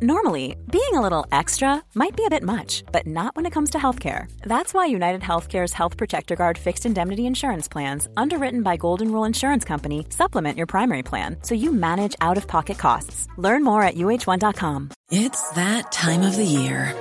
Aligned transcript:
Normally, 0.00 0.54
being 0.70 0.94
a 0.94 1.00
little 1.00 1.26
extra 1.32 1.82
might 1.96 2.16
be 2.16 2.24
a 2.24 2.30
bit 2.30 2.44
much, 2.44 2.84
but 2.92 3.04
not 3.04 3.34
when 3.34 3.46
it 3.46 3.52
comes 3.52 3.70
to 3.70 3.78
healthcare. 3.78 4.30
That's 4.42 4.72
why 4.72 4.86
United 4.86 5.22
Healthcare's 5.22 5.72
Health 5.72 5.96
Protector 5.96 6.36
Guard 6.36 6.56
fixed 6.56 6.86
indemnity 6.86 7.26
insurance 7.26 7.66
plans, 7.66 8.06
underwritten 8.16 8.62
by 8.62 8.76
Golden 8.76 9.10
Rule 9.10 9.24
Insurance 9.24 9.64
Company, 9.64 10.06
supplement 10.10 10.56
your 10.56 10.68
primary 10.68 11.02
plan 11.02 11.38
so 11.42 11.56
you 11.56 11.72
manage 11.72 12.14
out 12.20 12.36
of 12.36 12.46
pocket 12.46 12.78
costs. 12.78 13.26
Learn 13.38 13.64
more 13.64 13.82
at 13.82 13.96
uh1.com. 13.96 14.90
It's 15.10 15.50
that 15.50 15.90
time 15.90 16.22
of 16.22 16.36
the 16.36 16.44
year. 16.44 16.94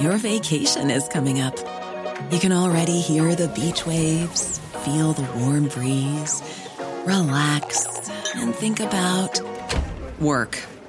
Your 0.00 0.18
vacation 0.18 0.90
is 0.90 1.08
coming 1.08 1.40
up. 1.40 1.56
You 2.30 2.38
can 2.38 2.52
already 2.52 3.00
hear 3.00 3.34
the 3.34 3.48
beach 3.48 3.86
waves, 3.86 4.58
feel 4.84 5.14
the 5.14 5.26
warm 5.38 5.68
breeze, 5.68 6.42
relax, 7.06 8.10
and 8.34 8.54
think 8.54 8.78
about 8.80 9.40
work. 10.20 10.58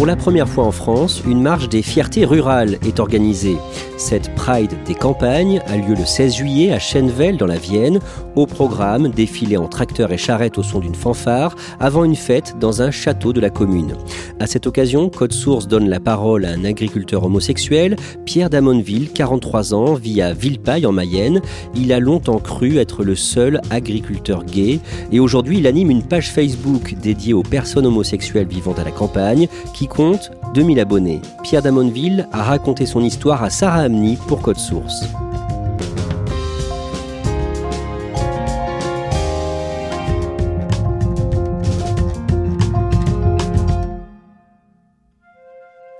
Pour 0.00 0.06
la 0.06 0.16
première 0.16 0.48
fois 0.48 0.64
en 0.64 0.72
France, 0.72 1.22
une 1.26 1.42
marche 1.42 1.68
des 1.68 1.82
fiertés 1.82 2.24
rurales 2.24 2.78
est 2.86 3.00
organisée. 3.00 3.58
Cette 4.00 4.34
Pride 4.34 4.78
des 4.86 4.94
campagnes 4.94 5.60
a 5.66 5.76
lieu 5.76 5.94
le 5.94 6.06
16 6.06 6.34
juillet 6.34 6.72
à 6.72 6.78
Chenvel 6.78 7.36
dans 7.36 7.46
la 7.46 7.58
Vienne. 7.58 8.00
Au 8.34 8.46
programme, 8.46 9.08
défilé 9.10 9.58
en 9.58 9.68
tracteur 9.68 10.10
et 10.10 10.16
charrette 10.16 10.56
au 10.56 10.62
son 10.62 10.78
d'une 10.78 10.94
fanfare 10.94 11.54
avant 11.78 12.04
une 12.04 12.16
fête 12.16 12.56
dans 12.58 12.80
un 12.80 12.90
château 12.90 13.34
de 13.34 13.40
la 13.40 13.50
commune. 13.50 13.92
À 14.40 14.46
cette 14.46 14.66
occasion, 14.66 15.10
Code 15.10 15.34
Source 15.34 15.68
donne 15.68 15.90
la 15.90 16.00
parole 16.00 16.46
à 16.46 16.50
un 16.50 16.64
agriculteur 16.64 17.24
homosexuel, 17.24 17.96
Pierre 18.24 18.48
Damonville, 18.48 19.10
43 19.12 19.74
ans, 19.74 19.94
vit 19.94 20.22
à 20.22 20.32
Villepaille 20.32 20.86
en 20.86 20.92
Mayenne. 20.92 21.42
Il 21.74 21.92
a 21.92 22.00
longtemps 22.00 22.38
cru 22.38 22.78
être 22.78 23.04
le 23.04 23.14
seul 23.14 23.60
agriculteur 23.70 24.44
gay 24.44 24.80
et 25.12 25.20
aujourd'hui 25.20 25.58
il 25.58 25.66
anime 25.66 25.90
une 25.90 26.02
page 26.02 26.30
Facebook 26.30 26.94
dédiée 26.94 27.34
aux 27.34 27.42
personnes 27.42 27.86
homosexuelles 27.86 28.48
vivant 28.48 28.74
à 28.78 28.84
la 28.84 28.92
campagne 28.92 29.46
qui 29.74 29.86
compte 29.86 30.30
2000 30.54 30.80
abonnés. 30.80 31.20
Pierre 31.42 31.62
Damonville 31.62 32.26
a 32.32 32.42
raconté 32.42 32.86
son 32.86 33.04
histoire 33.04 33.44
à 33.44 33.50
Sarah 33.50 33.89
Pour 34.28 34.40
Code 34.40 34.58
Source. 34.58 35.04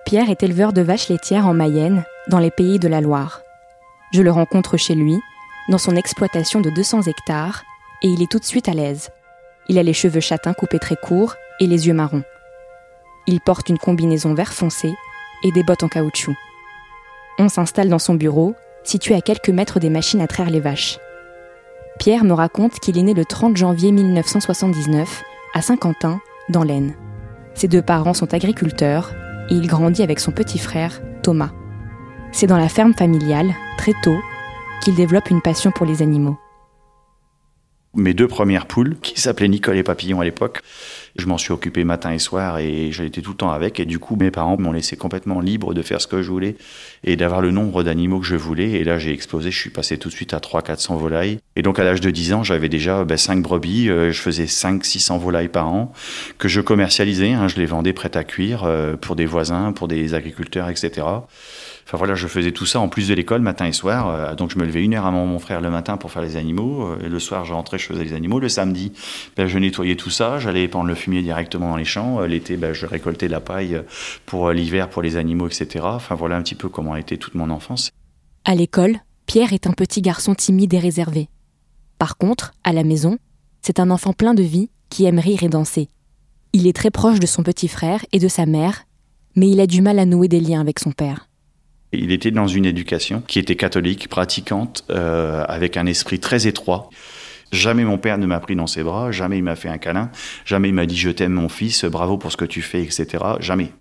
Pierre 0.05 0.31
est 0.31 0.43
éleveur 0.45 0.73
de 0.73 0.83
vaches 0.83 1.09
laitières 1.09 1.49
en 1.49 1.55
Mayenne, 1.55 2.05
dans 2.29 2.39
les 2.39 2.53
pays 2.53 2.79
de 2.79 2.87
la 2.87 3.01
Loire. 3.01 3.41
Je 4.13 4.23
le 4.23 4.31
rencontre 4.31 4.77
chez 4.77 4.95
lui, 4.95 5.19
dans 5.69 5.79
son 5.79 5.97
exploitation 5.97 6.61
de 6.61 6.71
200 6.71 7.03
hectares, 7.03 7.65
et 8.03 8.09
il 8.09 8.23
est 8.23 8.31
tout 8.31 8.39
de 8.39 8.45
suite 8.45 8.69
à 8.69 8.73
l'aise. 8.73 9.11
Il 9.69 9.79
a 9.79 9.83
les 9.83 9.95
cheveux 9.95 10.21
châtains 10.21 10.55
coupés 10.55 10.79
très 10.79 10.97
courts 10.97 11.35
et 11.59 11.67
les 11.67 11.89
yeux 11.89 11.95
marrons. 11.95 12.23
Il 13.27 13.41
porte 13.41 13.69
une 13.69 13.79
combinaison 13.79 14.33
vert 14.33 14.53
foncé 14.53 14.95
et 15.43 15.51
des 15.51 15.65
bottes 15.65 15.83
en 15.83 15.89
caoutchouc. 15.89 16.37
On 17.39 17.49
s'installe 17.49 17.89
dans 17.89 17.99
son 17.99 18.15
bureau, 18.15 18.55
situé 18.85 19.15
à 19.15 19.21
quelques 19.21 19.51
mètres 19.51 19.81
des 19.81 19.91
machines 19.91 20.21
à 20.21 20.27
traire 20.27 20.51
les 20.51 20.61
vaches. 20.61 20.99
Pierre 21.99 22.25
me 22.25 22.33
raconte 22.33 22.81
qu'il 22.81 22.97
est 22.99 23.03
né 23.03 23.15
le 23.15 23.25
30 23.25 23.57
janvier 23.57 23.93
1979 23.93 25.23
à 25.55 25.63
Saint-Quentin, 25.63 26.21
dans 26.49 26.65
l'Aisne. 26.65 26.95
Ses 27.55 27.69
deux 27.69 27.83
parents 27.83 28.15
sont 28.15 28.33
agriculteurs 28.33 29.13
et 29.51 29.55
il 29.55 29.67
grandit 29.67 30.03
avec 30.03 30.21
son 30.21 30.33
petit 30.33 30.59
frère, 30.59 31.01
Thomas. 31.23 31.53
C'est 32.33 32.47
dans 32.47 32.57
la 32.57 32.69
ferme 32.69 32.95
familiale, 32.95 33.55
très 33.77 33.93
tôt, 34.03 34.19
qu'il 34.83 34.95
développe 34.95 35.31
une 35.31 35.43
passion 35.43 35.71
pour 35.71 35.87
les 35.87 36.01
animaux. 36.01 36.39
Mes 37.95 38.15
deux 38.15 38.29
premières 38.29 38.67
poules, 38.67 38.97
qui 39.03 39.21
s'appelaient 39.21 39.49
Nicole 39.49 39.77
et 39.77 39.83
Papillon 39.83 40.21
à 40.21 40.25
l'époque, 40.25 40.61
je 41.17 41.27
m'en 41.27 41.39
suis 41.39 41.53
occupé 41.53 41.85
matin 41.85 42.13
et 42.13 42.19
soir 42.19 42.59
et 42.59 42.93
j'étais 42.93 43.21
tout 43.21 43.31
le 43.31 43.37
temps 43.37 43.51
avec. 43.51 43.81
Et 43.81 43.85
du 43.85 43.99
coup, 43.99 44.17
mes 44.17 44.31
parents 44.31 44.57
m'ont 44.59 44.73
laissé 44.73 44.97
complètement 44.97 45.41
libre 45.41 45.75
de 45.75 45.83
faire 45.83 46.01
ce 46.01 46.07
que 46.07 46.23
je 46.23 46.31
voulais 46.31 46.57
et 47.05 47.17
d'avoir 47.17 47.41
le 47.41 47.51
nombre 47.51 47.83
d'animaux 47.83 48.21
que 48.21 48.27
je 48.27 48.37
voulais. 48.37 48.73
Et 48.73 48.85
là, 48.85 48.99
j'ai 48.99 49.13
explosé. 49.13 49.51
Je 49.51 49.59
suis 49.59 49.71
passé 49.71 49.99
tout 49.99 50.09
de 50.09 50.15
suite 50.15 50.35
à 50.35 50.39
300-400 50.39 50.97
volailles. 50.97 51.39
Et 51.57 51.63
donc, 51.63 51.79
à 51.79 51.85
l'âge 51.85 52.01
de 52.01 52.11
10 52.11 52.33
ans, 52.35 52.43
j'avais 52.43 52.69
déjà 52.69 53.05
ben, 53.05 53.17
5 53.17 53.43
brebis. 53.43 53.89
Euh, 53.89 54.13
je 54.13 54.21
faisais 54.21 54.45
500-600 54.45 55.19
volailles 55.19 55.49
par 55.49 55.69
an 55.69 55.93
que 56.39 56.49
je 56.49 56.61
commercialisais. 56.61 57.33
Hein, 57.33 57.49
je 57.49 57.57
les 57.57 57.67
vendais 57.67 57.93
prêtes 57.93 58.17
à 58.17 58.25
cuire 58.25 58.65
euh, 58.65 58.97
pour 58.97 59.17
des 59.17 59.27
voisins, 59.27 59.73
pour 59.73 59.89
des 59.89 60.15
agriculteurs, 60.15 60.69
etc. 60.69 61.07
Enfin 61.91 61.99
voilà, 61.99 62.15
je 62.15 62.29
faisais 62.29 62.53
tout 62.53 62.67
ça 62.67 62.79
en 62.79 62.87
plus 62.87 63.09
de 63.09 63.15
l'école 63.15 63.43
matin 63.43 63.67
et 63.67 63.73
soir. 63.73 64.09
Euh, 64.09 64.35
donc 64.37 64.53
je 64.53 64.59
me 64.61 64.65
levais 64.65 64.81
une 64.81 64.95
heure 64.95 65.07
avant 65.07 65.27
mon 65.27 65.41
frère 65.41 65.61
le 65.61 65.71
matin 65.71 65.97
pour 65.97 66.13
faire 66.13 66.23
les 66.23 66.37
animaux. 66.37 66.85
Euh, 66.85 67.05
et 67.05 67.09
le 67.09 67.19
soir, 67.19 67.45
je 67.45 67.53
rentrais, 67.53 67.79
je 67.79 67.87
faisais 67.87 68.05
les 68.05 68.13
animaux. 68.13 68.39
Le 68.39 68.49
samedi, 68.49 68.93
ben, 69.37 69.49
je 69.49 69.59
nettoyais 69.59 69.97
tout 69.97 70.09
ça. 70.09 70.39
J'allais 70.39 70.69
prendre 70.69 70.87
le 70.87 70.95
fumier 70.95 71.21
directement 71.21 71.71
dans 71.71 71.77
les 71.77 71.85
champs. 71.85 72.21
Euh, 72.21 72.29
l'été, 72.29 72.57
ben, 72.57 72.73
je 72.73 72.87
récoltais 72.87 73.27
la 73.27 73.41
paille 73.41 73.83
pour 74.25 74.53
l'hiver, 74.53 74.89
pour 74.89 75.03
les 75.03 75.17
animaux, 75.17 75.49
etc. 75.49 75.85
Enfin 75.85 76.15
voilà 76.15 76.37
un 76.37 76.43
petit 76.43 76.55
peu 76.55 76.69
comment 76.69 76.93
a 76.93 77.01
été 77.01 77.19
toute 77.19 77.35
mon 77.35 77.51
enfance. 77.51 77.91
À 78.45 78.55
l'école, 78.55 78.99
Pierre 79.27 79.53
est 79.53 79.67
un 79.67 79.73
petit 79.73 80.01
garçon 80.01 80.37
timide 80.37 80.73
et 80.75 80.79
réservé. 80.79 81.29
Par 81.99 82.17
contre, 82.17 82.53
à 82.63 82.73
la 82.73 82.85
maison, 82.85 83.19
c'est 83.63 83.81
un 83.81 83.91
enfant 83.91 84.13
plein 84.13 84.35
de 84.35 84.45
vie 84.45 84.71
qui 84.91 85.07
aime 85.07 85.19
rire 85.19 85.43
et 85.43 85.49
danser. 85.49 85.89
Il 86.53 86.69
est 86.69 86.77
très 86.77 86.93
proche 86.93 87.19
de 87.19 87.27
son 87.27 87.43
petit 87.43 87.67
frère 87.67 88.07
et 88.13 88.21
de 88.21 88.29
sa 88.29 88.47
mère, 88.47 88.85
mais 89.35 89.51
il 89.51 89.59
a 89.59 89.67
du 89.67 89.83
mal 89.83 89.99
à 89.99 90.07
nouer 90.07 90.29
des 90.29 90.41
liens 90.41 90.61
avec 90.61 90.79
son 90.79 90.93
père. 90.93 91.30
Il 91.93 92.13
était 92.13 92.31
dans 92.31 92.47
une 92.47 92.67
éducation 92.67 93.23
qui 93.27 93.39
était 93.39 93.57
catholique, 93.57 94.09
pratiquante, 94.09 94.85
euh, 94.91 95.45
avec 95.49 95.77
un 95.77 95.87
esprit 95.87 96.21
très 96.21 96.47
étroit. 96.47 96.89
Jamais 97.53 97.85
mon 97.85 97.99
père 97.99 98.19
ne 98.19 98.27
m'a 98.27 98.39
pris 98.39 98.55
dans 98.55 98.69
ses 98.69 98.85
bras, 98.85 99.11
jamais 99.11 99.39
il 99.39 99.43
m'a 99.43 99.57
fait 99.57 99.69
un 99.69 99.79
câlin, 99.79 100.11
jamais 100.45 100.69
il 100.69 100.75
m'a 100.75 100.87
dit 100.87 100.97
je 100.97 101.11
t'aime 101.11 101.33
mon 101.33 101.49
fils, 101.49 101.85
bravo 101.85 102.17
pour 102.17 102.31
ce 102.31 102.37
que 102.37 102.45
tu 102.45 102.63
fais, 102.63 102.83
etc. 102.83 103.07
Jamais. 103.41 103.73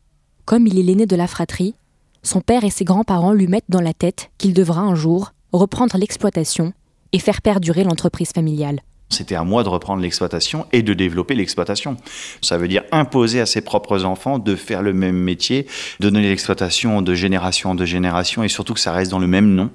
Comme 0.46 0.66
il 0.66 0.80
est 0.80 0.84
l'aîné 0.84 1.06
de 1.06 1.16
la 1.16 1.28
fratrie, 1.28 1.76
son 2.24 2.42
père 2.42 2.64
et 2.64 2.72
ses 2.72 2.84
grands-parents 2.84 3.34
lui 3.34 3.48
mettent 3.48 3.70
dans 3.70 3.82
la 3.82 3.94
tête 3.94 4.32
qu'il 4.40 4.54
devra 4.54 4.82
un 4.82 4.96
jour 4.96 5.34
reprendre 5.54 5.98
l'exploitation 5.98 6.74
et 7.12 7.20
faire 7.20 7.42
perdurer 7.42 7.84
l'entreprise 7.84 8.32
familiale. 8.32 8.82
C'était 9.10 9.36
à 9.36 9.44
moi 9.44 9.64
de 9.64 9.70
reprendre 9.70 10.02
l'exploitation 10.02 10.66
et 10.72 10.84
de 10.84 10.94
développer 10.94 11.36
l'exploitation. 11.36 11.98
Ça 12.42 12.58
veut 12.58 12.68
dire 12.68 12.84
imposer 12.92 13.42
à 13.42 13.46
ses 13.46 13.62
propres 13.62 14.06
enfants 14.06 14.38
de 14.40 14.56
faire 14.56 14.82
le 14.82 14.94
même 14.94 15.18
métier, 15.18 15.68
de 16.00 16.10
donner 16.10 16.30
l'exploitation 16.30 17.02
de 17.02 17.16
génération 17.16 17.72
en 17.72 17.86
génération 17.86 18.44
et 18.44 18.50
surtout 18.50 18.74
que 18.74 18.80
ça 18.80 18.92
reste 18.92 19.12
dans 19.12 19.20
le 19.20 19.28
même 19.28 19.54
nom. 19.54 19.72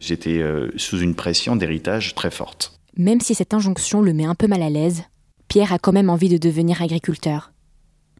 J'étais 0.00 0.38
euh, 0.38 0.70
sous 0.76 0.98
une 0.98 1.14
pression 1.14 1.56
d'héritage 1.56 2.14
très 2.14 2.30
forte. 2.30 2.72
Même 2.96 3.20
si 3.20 3.34
cette 3.34 3.54
injonction 3.54 4.00
le 4.00 4.12
met 4.12 4.24
un 4.24 4.34
peu 4.34 4.46
mal 4.46 4.62
à 4.62 4.70
l'aise, 4.70 5.02
Pierre 5.48 5.72
a 5.72 5.78
quand 5.78 5.92
même 5.92 6.10
envie 6.10 6.28
de 6.28 6.38
devenir 6.38 6.82
agriculteur. 6.82 7.52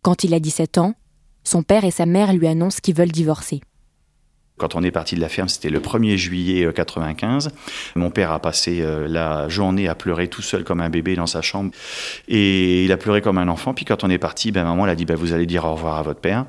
Quand 0.02 0.24
il 0.24 0.34
a 0.34 0.40
17 0.40 0.78
ans, 0.78 0.94
son 1.44 1.62
père 1.62 1.84
et 1.84 1.90
sa 1.90 2.06
mère 2.06 2.32
lui 2.32 2.46
annoncent 2.46 2.80
qu'ils 2.82 2.94
veulent 2.94 3.12
divorcer. 3.12 3.60
Quand 4.60 4.74
on 4.74 4.82
est 4.82 4.90
parti 4.90 5.14
de 5.14 5.22
la 5.22 5.30
ferme, 5.30 5.48
c'était 5.48 5.70
le 5.70 5.80
1er 5.80 6.16
juillet 6.16 6.70
95. 6.72 7.46
Euh, 7.46 7.50
Mon 7.96 8.10
père 8.10 8.30
a 8.30 8.40
passé 8.40 8.80
euh, 8.82 9.08
la 9.08 9.48
journée 9.48 9.88
à 9.88 9.94
pleurer 9.94 10.28
tout 10.28 10.42
seul 10.42 10.64
comme 10.64 10.82
un 10.82 10.90
bébé 10.90 11.16
dans 11.16 11.26
sa 11.26 11.40
chambre. 11.40 11.70
Et 12.28 12.84
il 12.84 12.92
a 12.92 12.98
pleuré 12.98 13.22
comme 13.22 13.38
un 13.38 13.48
enfant. 13.48 13.72
Puis 13.72 13.86
quand 13.86 14.04
on 14.04 14.10
est 14.10 14.18
parti, 14.18 14.52
ben, 14.52 14.64
maman 14.64 14.84
elle 14.84 14.92
a 14.92 14.94
dit, 14.94 15.06
ben, 15.06 15.16
vous 15.16 15.32
allez 15.32 15.46
dire 15.46 15.64
au 15.64 15.72
revoir 15.72 15.96
à 15.96 16.02
votre 16.02 16.20
père. 16.20 16.44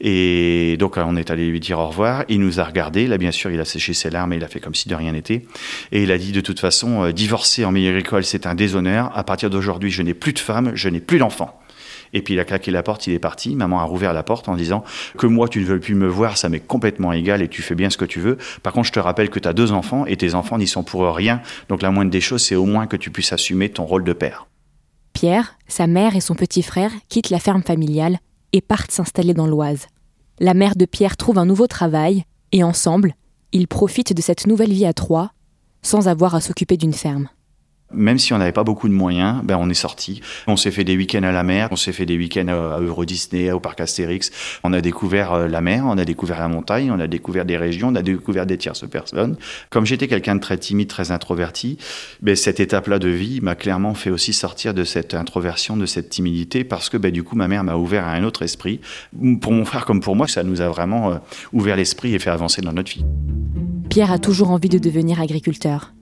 Et 0.00 0.76
donc 0.80 0.96
on 0.96 1.16
est 1.16 1.30
allé 1.30 1.46
lui 1.46 1.60
dire 1.60 1.78
au 1.78 1.86
revoir. 1.86 2.24
Il 2.28 2.40
nous 2.40 2.58
a 2.58 2.64
regardé. 2.64 3.06
Là, 3.06 3.16
bien 3.16 3.30
sûr, 3.30 3.52
il 3.52 3.60
a 3.60 3.64
séché 3.64 3.92
ses 3.92 4.10
larmes 4.10 4.32
et 4.32 4.36
il 4.38 4.44
a 4.44 4.48
fait 4.48 4.58
comme 4.58 4.74
si 4.74 4.88
de 4.88 4.96
rien 4.96 5.12
n'était. 5.12 5.44
Et 5.92 6.02
il 6.02 6.10
a 6.10 6.18
dit, 6.18 6.32
de 6.32 6.40
toute 6.40 6.58
façon, 6.58 7.04
euh, 7.04 7.12
divorcer 7.12 7.64
en 7.64 7.70
milieu 7.70 7.90
agricole, 7.90 8.24
c'est 8.24 8.44
un 8.46 8.56
déshonneur. 8.56 9.16
À 9.16 9.22
partir 9.22 9.50
d'aujourd'hui, 9.50 9.92
je 9.92 10.02
n'ai 10.02 10.14
plus 10.14 10.32
de 10.32 10.40
femme, 10.40 10.72
je 10.74 10.88
n'ai 10.88 11.00
plus 11.00 11.18
d'enfant. 11.18 11.61
Et 12.12 12.22
puis 12.22 12.34
il 12.34 12.40
a 12.40 12.44
claqué 12.44 12.70
la 12.70 12.82
porte, 12.82 13.06
il 13.06 13.14
est 13.14 13.18
parti. 13.18 13.54
Maman 13.56 13.80
a 13.80 13.84
rouvert 13.84 14.12
la 14.12 14.22
porte 14.22 14.48
en 14.48 14.56
disant 14.56 14.84
que 15.16 15.26
moi 15.26 15.48
tu 15.48 15.60
ne 15.60 15.64
veux 15.64 15.80
plus 15.80 15.94
me 15.94 16.06
voir, 16.06 16.36
ça 16.36 16.48
m'est 16.48 16.60
complètement 16.60 17.12
égal 17.12 17.42
et 17.42 17.48
tu 17.48 17.62
fais 17.62 17.74
bien 17.74 17.90
ce 17.90 17.96
que 17.96 18.04
tu 18.04 18.20
veux. 18.20 18.38
Par 18.62 18.72
contre, 18.72 18.88
je 18.88 18.92
te 18.92 19.00
rappelle 19.00 19.30
que 19.30 19.38
tu 19.38 19.48
as 19.48 19.52
deux 19.52 19.72
enfants 19.72 20.04
et 20.06 20.16
tes 20.16 20.34
enfants 20.34 20.58
n'y 20.58 20.66
sont 20.66 20.82
pour 20.82 21.02
rien. 21.14 21.40
Donc 21.68 21.82
la 21.82 21.90
moindre 21.90 22.10
des 22.10 22.20
choses, 22.20 22.42
c'est 22.42 22.54
au 22.54 22.66
moins 22.66 22.86
que 22.86 22.96
tu 22.96 23.10
puisses 23.10 23.32
assumer 23.32 23.70
ton 23.70 23.84
rôle 23.84 24.04
de 24.04 24.12
père. 24.12 24.46
Pierre, 25.12 25.56
sa 25.68 25.86
mère 25.86 26.16
et 26.16 26.20
son 26.20 26.34
petit 26.34 26.62
frère 26.62 26.90
quittent 27.08 27.30
la 27.30 27.38
ferme 27.38 27.62
familiale 27.62 28.18
et 28.52 28.60
partent 28.60 28.90
s'installer 28.90 29.34
dans 29.34 29.46
l'Oise. 29.46 29.86
La 30.38 30.54
mère 30.54 30.76
de 30.76 30.84
Pierre 30.84 31.16
trouve 31.16 31.38
un 31.38 31.46
nouveau 31.46 31.66
travail 31.66 32.24
et 32.52 32.62
ensemble, 32.62 33.14
ils 33.52 33.68
profitent 33.68 34.14
de 34.14 34.22
cette 34.22 34.46
nouvelle 34.46 34.72
vie 34.72 34.86
à 34.86 34.92
trois 34.92 35.32
sans 35.82 36.08
avoir 36.08 36.34
à 36.34 36.40
s'occuper 36.40 36.76
d'une 36.76 36.92
ferme. 36.92 37.28
Même 37.94 38.18
si 38.18 38.32
on 38.32 38.38
n'avait 38.38 38.52
pas 38.52 38.64
beaucoup 38.64 38.88
de 38.88 38.94
moyens, 38.94 39.42
ben 39.44 39.56
on 39.60 39.68
est 39.68 39.74
sorti. 39.74 40.20
On 40.46 40.56
s'est 40.56 40.70
fait 40.70 40.84
des 40.84 40.96
week-ends 40.96 41.22
à 41.22 41.32
la 41.32 41.42
mer, 41.42 41.68
on 41.70 41.76
s'est 41.76 41.92
fait 41.92 42.06
des 42.06 42.16
week-ends 42.16 42.48
à 42.48 42.80
Euro 42.80 43.04
Disney, 43.04 43.50
au 43.50 43.60
parc 43.60 43.80
Astérix. 43.80 44.30
On 44.64 44.72
a 44.72 44.80
découvert 44.80 45.32
euh, 45.32 45.48
la 45.48 45.60
mer, 45.60 45.84
on 45.86 45.98
a 45.98 46.04
découvert 46.04 46.38
la 46.38 46.48
montagne, 46.48 46.90
on 46.90 47.00
a 47.00 47.06
découvert 47.06 47.44
des 47.44 47.56
régions, 47.56 47.88
on 47.88 47.94
a 47.94 48.02
découvert 48.02 48.46
des 48.46 48.58
tierces 48.58 48.88
personnes. 48.88 49.36
Comme 49.70 49.86
j'étais 49.86 50.08
quelqu'un 50.08 50.36
de 50.36 50.40
très 50.40 50.58
timide, 50.58 50.88
très 50.88 51.10
introverti, 51.10 51.78
ben 52.20 52.36
cette 52.36 52.60
étape-là 52.60 52.98
de 52.98 53.08
vie 53.08 53.40
m'a 53.40 53.54
clairement 53.54 53.94
fait 53.94 54.10
aussi 54.10 54.32
sortir 54.32 54.74
de 54.74 54.84
cette 54.84 55.14
introversion, 55.14 55.76
de 55.76 55.86
cette 55.86 56.08
timidité, 56.08 56.64
parce 56.64 56.88
que 56.88 56.96
ben 56.96 57.10
du 57.10 57.22
coup 57.22 57.36
ma 57.36 57.48
mère 57.48 57.64
m'a 57.64 57.76
ouvert 57.76 58.04
à 58.04 58.12
un 58.12 58.24
autre 58.24 58.42
esprit. 58.42 58.80
Pour 59.40 59.52
mon 59.52 59.64
frère 59.64 59.84
comme 59.84 60.00
pour 60.00 60.16
moi, 60.16 60.28
ça 60.28 60.42
nous 60.42 60.60
a 60.60 60.68
vraiment 60.68 61.12
euh, 61.12 61.16
ouvert 61.52 61.76
l'esprit 61.76 62.14
et 62.14 62.18
fait 62.18 62.30
avancer 62.30 62.62
dans 62.62 62.72
notre 62.72 62.92
vie. 62.92 63.04
Pierre 63.88 64.12
a 64.12 64.18
toujours 64.18 64.50
envie 64.50 64.70
de 64.70 64.78
devenir 64.78 65.20
agriculteur. 65.20 65.92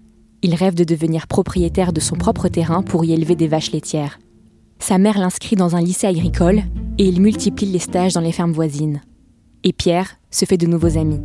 Il 0.43 0.55
rêve 0.55 0.75
de 0.75 0.85
devenir 0.85 1.27
propriétaire 1.27 1.93
de 1.93 2.01
son 2.01 2.17
propre 2.17 2.49
terrain 2.49 2.83
pour 2.83 3.05
y 3.05 3.13
élever 3.13 3.37
des 3.37 3.47
vaches 3.47 3.73
laitières. 3.73 4.19
Sa 4.79 4.97
mère 4.97 5.19
l'inscrit 5.19 5.55
dans 5.55 5.77
un 5.77 5.83
lycée 5.83 6.07
agricole 6.07 6.63
et 6.97 7.05
il 7.05 7.21
multiplie 7.21 7.67
les 7.67 7.79
stages 7.79 8.15
dans 8.15 8.23
les 8.23 8.33
fermes 8.33 8.53
voisines. 8.53 9.03
Et 9.65 9.75
Pierre 9.75 10.17
se 10.31 10.47
fait 10.47 10.57
de 10.57 10.67
nouveaux 10.67 10.97
amis. 10.97 11.21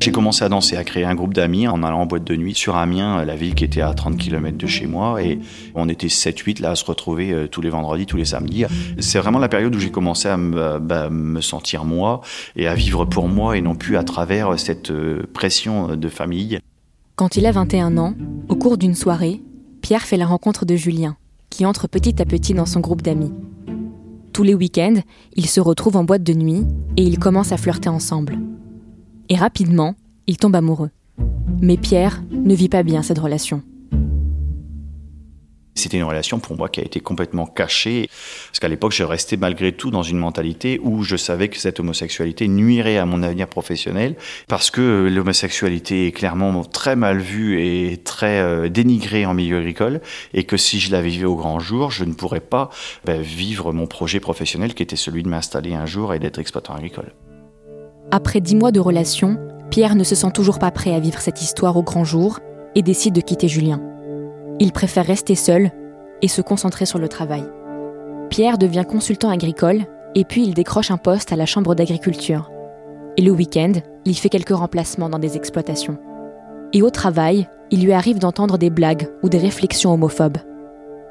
J'ai 0.00 0.12
commencé 0.12 0.42
à 0.42 0.48
danser, 0.48 0.76
à 0.76 0.84
créer 0.84 1.04
un 1.04 1.14
groupe 1.14 1.34
d'amis 1.34 1.68
en 1.68 1.82
allant 1.82 2.00
en 2.00 2.06
boîte 2.06 2.24
de 2.24 2.36
nuit 2.36 2.54
sur 2.54 2.76
Amiens, 2.76 3.22
la 3.26 3.36
ville 3.36 3.54
qui 3.54 3.64
était 3.64 3.82
à 3.82 3.92
30 3.92 4.16
km 4.16 4.56
de 4.56 4.66
chez 4.66 4.86
moi. 4.86 5.22
Et 5.22 5.40
on 5.74 5.86
était 5.90 6.06
7-8 6.06 6.62
là 6.62 6.70
à 6.70 6.74
se 6.74 6.86
retrouver 6.86 7.32
euh, 7.32 7.48
tous 7.48 7.60
les 7.60 7.68
vendredis, 7.68 8.06
tous 8.06 8.16
les 8.16 8.24
samedis. 8.24 8.64
C'est 9.00 9.18
vraiment 9.18 9.40
la 9.40 9.50
période 9.50 9.76
où 9.76 9.78
j'ai 9.78 9.90
commencé 9.90 10.28
à 10.28 10.38
me, 10.38 10.78
bah, 10.78 11.10
me, 11.10 11.42
sentir 11.42 11.84
moi 11.84 12.22
et 12.56 12.66
à 12.66 12.74
vivre 12.74 13.04
pour 13.04 13.28
moi 13.28 13.58
et 13.58 13.60
non 13.60 13.74
plus 13.74 13.98
à 13.98 14.04
travers 14.04 14.58
cette 14.58 14.90
euh, 14.90 15.24
pression 15.34 15.96
de 15.96 16.08
famille. 16.08 16.60
Quand 17.18 17.36
il 17.36 17.46
a 17.46 17.50
21 17.50 17.98
ans, 17.98 18.14
au 18.48 18.54
cours 18.54 18.78
d'une 18.78 18.94
soirée, 18.94 19.42
Pierre 19.82 20.02
fait 20.02 20.16
la 20.16 20.24
rencontre 20.24 20.64
de 20.64 20.76
Julien, 20.76 21.16
qui 21.50 21.66
entre 21.66 21.88
petit 21.88 22.22
à 22.22 22.24
petit 22.24 22.54
dans 22.54 22.64
son 22.64 22.78
groupe 22.78 23.02
d'amis. 23.02 23.32
Tous 24.32 24.44
les 24.44 24.54
week-ends, 24.54 25.00
ils 25.34 25.48
se 25.48 25.58
retrouvent 25.58 25.96
en 25.96 26.04
boîte 26.04 26.22
de 26.22 26.32
nuit 26.32 26.64
et 26.96 27.02
ils 27.02 27.18
commencent 27.18 27.50
à 27.50 27.56
flirter 27.56 27.88
ensemble. 27.88 28.38
Et 29.30 29.34
rapidement, 29.34 29.96
ils 30.28 30.36
tombent 30.36 30.54
amoureux. 30.54 30.90
Mais 31.60 31.76
Pierre 31.76 32.22
ne 32.30 32.54
vit 32.54 32.68
pas 32.68 32.84
bien 32.84 33.02
cette 33.02 33.18
relation. 33.18 33.62
C'était 35.78 35.96
une 35.96 36.04
relation 36.04 36.38
pour 36.38 36.56
moi 36.56 36.68
qui 36.68 36.80
a 36.80 36.84
été 36.84 37.00
complètement 37.00 37.46
cachée, 37.46 38.10
parce 38.48 38.58
qu'à 38.60 38.68
l'époque, 38.68 38.92
je 38.92 39.04
restais 39.04 39.36
malgré 39.36 39.72
tout 39.72 39.90
dans 39.90 40.02
une 40.02 40.18
mentalité 40.18 40.80
où 40.82 41.02
je 41.02 41.16
savais 41.16 41.48
que 41.48 41.56
cette 41.58 41.80
homosexualité 41.80 42.48
nuirait 42.48 42.98
à 42.98 43.06
mon 43.06 43.22
avenir 43.22 43.46
professionnel, 43.46 44.16
parce 44.48 44.70
que 44.70 45.08
l'homosexualité 45.08 46.08
est 46.08 46.12
clairement 46.12 46.64
très 46.64 46.96
mal 46.96 47.18
vue 47.18 47.62
et 47.62 47.96
très 47.98 48.40
euh, 48.40 48.68
dénigrée 48.68 49.24
en 49.24 49.34
milieu 49.34 49.58
agricole, 49.58 50.00
et 50.34 50.44
que 50.44 50.56
si 50.56 50.80
je 50.80 50.90
la 50.90 51.00
vivais 51.00 51.26
au 51.26 51.36
grand 51.36 51.60
jour, 51.60 51.90
je 51.90 52.04
ne 52.04 52.12
pourrais 52.12 52.40
pas 52.40 52.70
ben, 53.04 53.22
vivre 53.22 53.72
mon 53.72 53.86
projet 53.86 54.20
professionnel 54.20 54.74
qui 54.74 54.82
était 54.82 54.96
celui 54.96 55.22
de 55.22 55.28
m'installer 55.28 55.74
un 55.74 55.86
jour 55.86 56.12
et 56.12 56.18
d'être 56.18 56.38
exploitant 56.38 56.74
agricole. 56.74 57.12
Après 58.10 58.40
dix 58.40 58.56
mois 58.56 58.72
de 58.72 58.80
relation, 58.80 59.38
Pierre 59.70 59.94
ne 59.94 60.04
se 60.04 60.14
sent 60.14 60.32
toujours 60.32 60.58
pas 60.58 60.70
prêt 60.70 60.94
à 60.94 61.00
vivre 61.00 61.20
cette 61.20 61.42
histoire 61.42 61.76
au 61.76 61.82
grand 61.82 62.04
jour 62.04 62.40
et 62.74 62.82
décide 62.82 63.14
de 63.14 63.20
quitter 63.20 63.48
Julien. 63.48 63.80
Il 64.60 64.72
préfère 64.72 65.06
rester 65.06 65.34
seul 65.34 65.70
et 66.22 66.28
se 66.28 66.42
concentrer 66.42 66.84
sur 66.84 66.98
le 66.98 67.08
travail. 67.08 67.44
Pierre 68.30 68.58
devient 68.58 68.84
consultant 68.88 69.30
agricole 69.30 69.84
et 70.14 70.24
puis 70.24 70.42
il 70.42 70.54
décroche 70.54 70.90
un 70.90 70.96
poste 70.96 71.32
à 71.32 71.36
la 71.36 71.46
Chambre 71.46 71.74
d'agriculture. 71.74 72.50
Et 73.16 73.22
le 73.22 73.30
week-end, 73.30 73.72
il 74.04 74.16
fait 74.16 74.28
quelques 74.28 74.56
remplacements 74.56 75.08
dans 75.08 75.18
des 75.18 75.36
exploitations. 75.36 75.98
Et 76.72 76.82
au 76.82 76.90
travail, 76.90 77.48
il 77.70 77.84
lui 77.84 77.92
arrive 77.92 78.18
d'entendre 78.18 78.58
des 78.58 78.70
blagues 78.70 79.08
ou 79.22 79.28
des 79.28 79.38
réflexions 79.38 79.92
homophobes. 79.92 80.38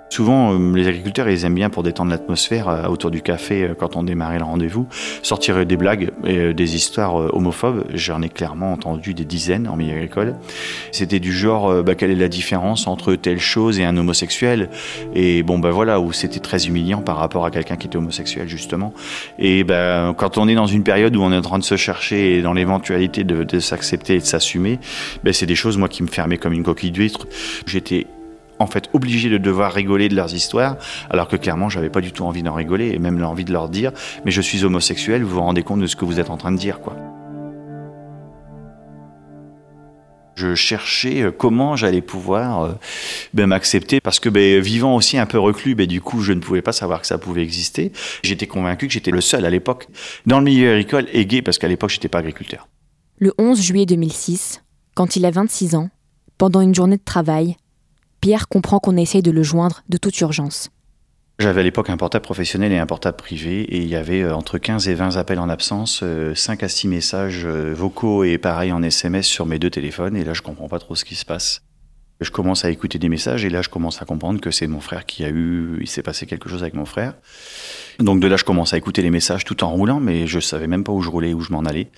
Souvent, 0.10 0.54
euh, 0.54 0.76
les 0.76 0.88
agriculteurs, 0.88 1.30
ils 1.30 1.46
aiment 1.46 1.56
bien 1.56 1.70
pour 1.70 1.84
détendre 1.84 2.12
l'atmosphère 2.12 2.70
euh, 2.70 2.88
autour 2.88 3.12
du 3.12 3.22
café 3.22 3.64
euh, 3.64 3.74
quand 3.78 3.96
on 3.96 4.04
démarrait 4.04 4.40
le 4.40 4.46
rendez-vous, 4.46 4.88
sortir 5.22 5.66
des 5.66 5.78
blagues 5.78 6.12
et 6.26 6.54
des 6.54 6.76
histoires 6.76 7.16
homophobes. 7.36 7.86
J'en 7.94 8.22
ai 8.22 8.30
clairement 8.30 8.74
entendu 8.74 9.14
des 9.14 9.26
dizaines 9.26 9.68
en 9.68 9.76
milieu 9.76 9.96
agricole. 9.96 10.36
C'était 10.92 11.20
du 11.20 11.34
genre, 11.34 11.84
bah, 11.84 11.96
quelle 11.96 12.12
est 12.12 12.16
la 12.16 12.28
différence 12.28 12.88
entre 12.88 13.16
telle 13.16 13.40
chose 13.40 13.80
et 13.80 13.86
un 13.86 13.98
homosexuel? 13.98 14.70
Et 15.14 15.44
bon, 15.44 15.60
bah 15.60 15.72
voilà, 15.72 16.00
où 16.00 16.12
c'était 16.14 16.40
très 16.40 16.68
humiliant 16.68 17.02
par 17.02 17.18
rapport 17.18 17.46
à 17.46 17.52
quelqu'un 17.52 17.76
qui 17.76 17.88
était 17.88 17.98
homosexuel 17.98 18.48
justement. 18.48 18.94
Et 19.40 19.64
bah, 19.64 20.14
quand 20.18 20.38
on 20.38 20.48
est 20.48 20.56
dans 20.56 20.68
une 20.68 20.84
période 20.84 21.16
où 21.16 21.22
on 21.22 21.32
est 21.32 21.38
en 21.38 21.42
train 21.42 21.60
de 21.60 21.64
se 21.64 21.78
chercher 21.78 22.38
et 22.38 22.42
dans 22.42 22.54
l'éventualité 22.54 23.24
de, 23.24 23.44
de 23.44 23.60
s'accepter 23.60 24.16
et 24.16 24.20
de 24.20 24.26
s'assumer, 24.26 24.80
bah, 25.24 25.34
c'est 25.34 25.46
des 25.46 25.56
choses 25.56 25.78
moi 25.78 25.90
qui 25.90 26.04
me 26.04 26.08
fermaient 26.08 26.38
comme 26.38 26.54
une 26.54 26.64
coquille 26.64 26.92
d'huître. 26.92 27.28
J'étais 27.66 28.08
en 28.60 28.68
fait 28.68 28.90
obligé 28.94 29.30
de 29.30 29.38
devoir 29.38 29.74
rigoler 29.74 30.10
de 30.10 30.16
leurs 30.16 30.34
histoires, 30.34 30.78
alors 31.10 31.28
que 31.28 31.36
clairement 31.36 31.70
j'avais 31.70 31.90
pas 31.90 32.02
du 32.02 32.12
tout 32.12 32.24
envie 32.24 32.44
d'en 32.44 32.54
rigoler 32.54 32.90
et 32.90 33.00
même 33.00 33.20
l'envie 33.20 33.46
de 33.46 33.54
leur 33.54 33.70
dire 33.70 33.92
mais 34.26 34.32
je 34.32 34.42
suis 34.42 34.64
homosexuel, 34.64 35.24
vous 35.24 35.36
vous 35.36 35.42
rendez 35.42 35.64
compte 35.64 35.80
de 35.80 35.88
ce 35.88 35.96
que 35.96 36.06
vous 36.06 36.20
êtes 36.20 36.30
en 36.30 36.38
train 36.38 36.52
de 36.52 36.58
dire 36.58 36.80
quoi. 36.80 36.96
Je 40.38 40.54
cherchais 40.54 41.24
euh, 41.24 41.32
comment 41.32 41.76
j'allais 41.76 42.02
pouvoir 42.02 42.62
euh, 42.62 42.74
ben, 43.34 43.48
m'accepter 43.48 44.00
parce 44.00 44.20
que 44.20 44.30
ben, 44.30 44.62
vivant 44.62 44.96
aussi 44.96 45.18
un 45.18 45.26
peu 45.26 45.40
reclus, 45.40 45.74
ben, 45.74 45.88
du 45.88 46.00
coup 46.00 46.22
je 46.22 46.32
ne 46.32 46.40
pouvais 46.40 46.62
pas 46.62 46.74
savoir 46.74 47.02
que 47.02 47.08
ça 47.08 47.18
pouvait 47.18 47.42
exister. 47.42 47.92
J'étais 48.22 48.46
convaincu 48.46 48.86
que 48.86 48.94
j'étais 48.94 49.10
le 49.10 49.22
seul 49.22 49.46
à 49.46 49.50
l'époque 49.50 49.88
dans 50.28 50.38
le 50.38 50.46
milieu 50.46 50.70
agricole 50.70 51.08
et 51.12 51.26
gay 51.26 51.42
parce 51.42 51.58
qu'à 51.58 51.68
l'époque 51.68 51.90
j'étais 51.90 52.08
pas 52.08 52.20
agriculteur. 52.20 52.68
Le 53.18 53.34
11 53.40 53.60
juillet 53.60 53.88
2006, 53.88 54.62
quand 54.94 55.16
il 55.16 55.26
a 55.26 55.32
26 55.32 55.74
ans, 55.74 55.90
pendant 56.38 56.62
une 56.62 56.76
journée 56.76 56.98
de 56.98 57.04
travail, 57.04 57.58
Pierre 58.22 58.48
comprend 58.48 58.80
qu'on 58.80 58.98
essaye 58.98 59.22
de 59.22 59.32
le 59.32 59.44
joindre 59.44 59.84
de 59.90 59.98
toute 59.98 60.20
urgence. 60.22 60.70
J'avais 61.40 61.62
à 61.62 61.64
l'époque 61.64 61.92
un 61.92 61.98
portable 61.98 62.24
professionnel 62.24 62.72
et 62.72 62.80
un 62.80 62.88
portable 62.88 63.18
privé, 63.18 63.62
et 63.62 63.78
il 63.78 63.88
y 63.88 63.96
avait 63.96 64.24
euh, 64.24 64.36
entre 64.36 64.58
15 64.58 64.88
et 64.88 64.96
20 64.96 65.18
appels 65.18 65.38
en 65.38 65.50
absence, 65.50 66.04
5 66.34 66.64
euh, 66.64 66.66
à 66.66 66.70
6 66.70 66.88
messages 66.88 67.46
euh, 67.46 67.74
vocaux 67.76 68.24
et 68.24 68.40
pareil 68.40 68.72
en 68.72 68.82
SMS 68.82 69.28
sur 69.28 69.46
mes 69.46 69.60
deux 69.60 69.70
téléphones, 69.70 70.16
et 70.16 70.24
là 70.24 70.34
je 70.34 70.42
comprends 70.42 70.68
pas 70.68 70.80
trop 70.80 70.96
ce 70.96 71.06
qui 71.06 71.14
se 71.14 71.26
passe. 71.26 71.62
Je 72.22 72.32
commence 72.32 72.66
à 72.66 72.72
écouter 72.72 72.98
des 72.98 73.10
messages, 73.10 73.46
et 73.46 73.52
là 73.52 73.62
je 73.62 73.70
commence 73.70 74.02
à 74.02 74.06
comprendre 74.06 74.42
que 74.42 74.50
c'est 74.50 74.66
mon 74.66 74.80
frère 74.80 75.06
qui 75.06 75.24
a 75.24 75.30
eu. 75.30 75.78
Il 75.80 75.88
s'est 75.88 76.02
passé 76.02 76.26
quelque 76.26 76.50
chose 76.50 76.64
avec 76.64 76.74
mon 76.74 76.86
frère. 76.86 77.14
Donc 78.00 78.20
de 78.20 78.26
là 78.26 78.36
je 78.36 78.44
commence 78.44 78.74
à 78.74 78.78
écouter 78.78 79.04
les 79.04 79.12
messages 79.12 79.46
tout 79.46 79.64
en 79.64 79.70
roulant, 79.70 80.00
mais 80.00 80.26
je 80.26 80.40
savais 80.40 80.66
même 80.66 80.84
pas 80.84 80.92
où 80.92 81.04
je 81.04 81.10
roulais, 81.12 81.36
où 81.36 81.42
je 81.42 81.54
m'en 81.54 81.66
allais. 81.66 81.92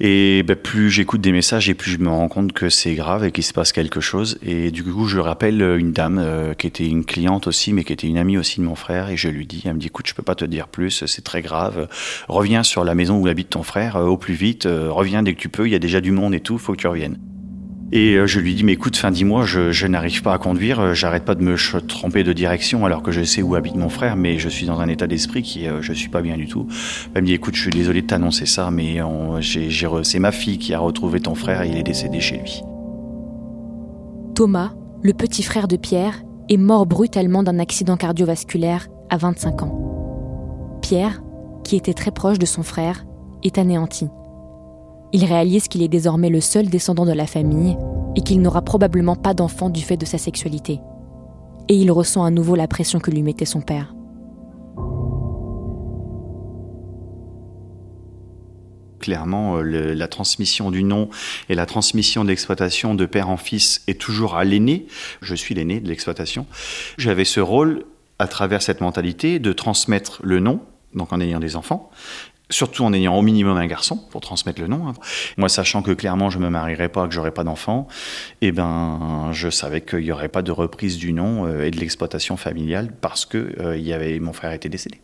Et 0.00 0.44
ben, 0.44 0.54
plus 0.54 0.90
j'écoute 0.90 1.20
des 1.20 1.32
messages 1.32 1.68
et 1.68 1.74
plus 1.74 1.90
je 1.92 1.98
me 1.98 2.08
rends 2.08 2.28
compte 2.28 2.52
que 2.52 2.68
c'est 2.68 2.94
grave 2.94 3.24
et 3.24 3.32
qu'il 3.32 3.44
se 3.44 3.52
passe 3.52 3.72
quelque 3.72 4.00
chose. 4.00 4.38
Et 4.42 4.70
du 4.70 4.84
coup, 4.84 5.06
je 5.06 5.18
rappelle 5.18 5.60
une 5.60 5.92
dame 5.92 6.18
euh, 6.18 6.54
qui 6.54 6.66
était 6.66 6.86
une 6.86 7.04
cliente 7.04 7.46
aussi, 7.46 7.72
mais 7.72 7.84
qui 7.84 7.92
était 7.92 8.06
une 8.06 8.18
amie 8.18 8.38
aussi 8.38 8.60
de 8.60 8.64
mon 8.64 8.76
frère. 8.76 9.10
Et 9.10 9.16
je 9.16 9.28
lui 9.28 9.46
dis, 9.46 9.62
elle 9.64 9.74
me 9.74 9.80
dit, 9.80 9.86
écoute, 9.86 10.06
je 10.08 10.14
peux 10.14 10.22
pas 10.22 10.36
te 10.36 10.44
dire 10.44 10.68
plus, 10.68 11.04
c'est 11.06 11.24
très 11.24 11.42
grave. 11.42 11.88
Reviens 12.28 12.62
sur 12.62 12.84
la 12.84 12.94
maison 12.94 13.18
où 13.18 13.26
habite 13.26 13.50
ton 13.50 13.62
frère 13.62 13.96
euh, 13.96 14.04
au 14.06 14.16
plus 14.16 14.34
vite. 14.34 14.66
Euh, 14.66 14.88
reviens 14.90 15.22
dès 15.22 15.34
que 15.34 15.40
tu 15.40 15.48
peux. 15.48 15.66
Il 15.66 15.72
y 15.72 15.76
a 15.76 15.80
déjà 15.80 16.00
du 16.00 16.12
monde 16.12 16.34
et 16.34 16.40
tout. 16.40 16.58
Faut 16.58 16.72
que 16.72 16.78
tu 16.78 16.86
reviennes. 16.86 17.18
Et 17.90 18.14
euh, 18.14 18.26
je 18.26 18.38
lui 18.38 18.54
dis, 18.54 18.64
mais 18.64 18.72
écoute, 18.72 18.96
fin 18.96 19.10
dis-moi, 19.10 19.46
je, 19.46 19.72
je 19.72 19.86
n'arrive 19.86 20.22
pas 20.22 20.34
à 20.34 20.38
conduire, 20.38 20.78
euh, 20.80 20.94
j'arrête 20.94 21.24
pas 21.24 21.34
de 21.34 21.42
me 21.42 21.56
tromper 21.80 22.22
de 22.22 22.34
direction 22.34 22.84
alors 22.84 23.02
que 23.02 23.10
je 23.10 23.22
sais 23.22 23.40
où 23.40 23.54
habite 23.54 23.76
mon 23.76 23.88
frère, 23.88 24.14
mais 24.14 24.38
je 24.38 24.50
suis 24.50 24.66
dans 24.66 24.80
un 24.80 24.88
état 24.88 25.06
d'esprit 25.06 25.42
qui, 25.42 25.66
euh, 25.66 25.80
je 25.80 25.94
suis 25.94 26.10
pas 26.10 26.20
bien 26.20 26.36
du 26.36 26.46
tout. 26.46 26.66
Elle 27.14 27.22
me 27.22 27.26
dit, 27.26 27.32
écoute, 27.32 27.54
je 27.54 27.62
suis 27.62 27.70
désolé 27.70 28.02
de 28.02 28.06
t'annoncer 28.06 28.44
ça, 28.44 28.70
mais 28.70 28.98
c'est 29.40 30.18
ma 30.18 30.32
fille 30.32 30.58
qui 30.58 30.74
a 30.74 30.78
retrouvé 30.78 31.20
ton 31.20 31.34
frère 31.34 31.62
et 31.62 31.68
il 31.68 31.78
est 31.78 31.82
décédé 31.82 32.20
chez 32.20 32.36
lui. 32.36 32.62
Thomas, 34.34 34.72
le 35.02 35.14
petit 35.14 35.42
frère 35.42 35.66
de 35.66 35.76
Pierre, 35.76 36.22
est 36.50 36.58
mort 36.58 36.86
brutalement 36.86 37.42
d'un 37.42 37.58
accident 37.58 37.96
cardiovasculaire 37.96 38.88
à 39.08 39.16
25 39.16 39.62
ans. 39.62 40.78
Pierre, 40.82 41.22
qui 41.64 41.76
était 41.76 41.94
très 41.94 42.10
proche 42.10 42.38
de 42.38 42.46
son 42.46 42.62
frère, 42.62 43.04
est 43.42 43.58
anéanti. 43.58 44.08
Il 45.12 45.24
réalise 45.24 45.68
qu'il 45.68 45.82
est 45.82 45.88
désormais 45.88 46.28
le 46.28 46.40
seul 46.40 46.68
descendant 46.68 47.06
de 47.06 47.12
la 47.12 47.26
famille 47.26 47.76
et 48.16 48.20
qu'il 48.20 48.42
n'aura 48.42 48.62
probablement 48.62 49.16
pas 49.16 49.34
d'enfant 49.34 49.70
du 49.70 49.82
fait 49.82 49.96
de 49.96 50.04
sa 50.04 50.18
sexualité. 50.18 50.80
Et 51.68 51.74
il 51.74 51.90
ressent 51.90 52.24
à 52.24 52.30
nouveau 52.30 52.54
la 52.54 52.68
pression 52.68 52.98
que 52.98 53.10
lui 53.10 53.22
mettait 53.22 53.44
son 53.44 53.60
père. 53.60 53.94
clairement, 59.08 59.56
euh, 59.56 59.94
la 59.94 60.08
transmission 60.08 60.70
du 60.70 60.84
nom 60.84 61.08
et 61.48 61.54
la 61.54 61.64
transmission 61.64 62.24
de 62.24 62.28
l'exploitation 62.28 62.94
de 62.94 63.06
père 63.06 63.30
en 63.30 63.38
fils 63.38 63.80
est 63.86 63.98
toujours 63.98 64.36
à 64.36 64.44
l'aîné. 64.44 64.86
Je 65.22 65.34
suis 65.34 65.54
l'aîné 65.54 65.80
de 65.80 65.88
l'exploitation. 65.88 66.44
J'avais 66.98 67.24
ce 67.24 67.40
rôle, 67.40 67.84
à 68.18 68.28
travers 68.28 68.60
cette 68.60 68.82
mentalité, 68.82 69.38
de 69.38 69.52
transmettre 69.54 70.20
le 70.22 70.40
nom, 70.40 70.60
donc 70.94 71.14
en 71.14 71.20
ayant 71.22 71.40
des 71.40 71.56
enfants, 71.56 71.90
surtout 72.50 72.84
en 72.84 72.92
ayant 72.92 73.16
au 73.16 73.22
minimum 73.22 73.56
un 73.56 73.66
garçon 73.66 73.96
pour 74.10 74.20
transmettre 74.20 74.60
le 74.60 74.68
nom. 74.68 74.88
Hein. 74.88 74.94
Moi, 75.36 75.48
sachant 75.48 75.82
que 75.82 75.90
clairement 75.90 76.30
je 76.30 76.38
me 76.38 76.48
marierais 76.48 76.88
pas, 76.88 77.06
que 77.06 77.14
j'aurais 77.14 77.30
pas 77.30 77.44
d'enfant, 77.44 77.88
eh 78.40 78.52
ben, 78.52 79.30
je 79.32 79.50
savais 79.50 79.80
qu'il 79.80 80.00
y 80.00 80.12
aurait 80.12 80.28
pas 80.28 80.42
de 80.42 80.52
reprise 80.52 80.96
du 80.96 81.12
nom 81.12 81.46
euh, 81.46 81.64
et 81.64 81.70
de 81.70 81.78
l'exploitation 81.78 82.36
familiale 82.36 82.92
parce 83.00 83.26
que 83.26 83.54
euh, 83.60 83.76
il 83.76 83.86
y 83.86 83.92
avait 83.92 84.18
mon 84.18 84.32
frère 84.32 84.52
était 84.52 84.68
décédé. 84.68 85.00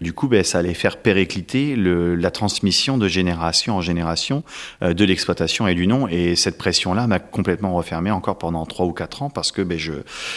Du 0.00 0.12
coup, 0.12 0.28
ben, 0.28 0.42
ça 0.42 0.58
allait 0.58 0.74
faire 0.74 0.96
péricliter 0.96 1.76
la 1.76 2.30
transmission 2.30 2.98
de 2.98 3.06
génération 3.06 3.76
en 3.76 3.80
génération 3.80 4.42
euh, 4.82 4.94
de 4.94 5.04
l'exploitation 5.04 5.68
et 5.68 5.74
du 5.74 5.86
nom. 5.86 6.08
Et 6.08 6.36
cette 6.36 6.58
pression-là 6.58 7.06
m'a 7.06 7.18
complètement 7.18 7.74
refermé 7.74 8.10
encore 8.10 8.38
pendant 8.38 8.64
trois 8.66 8.86
ou 8.86 8.92
quatre 8.92 9.22
ans 9.22 9.30
parce 9.30 9.52
que 9.52 9.62
ben, 9.62 9.78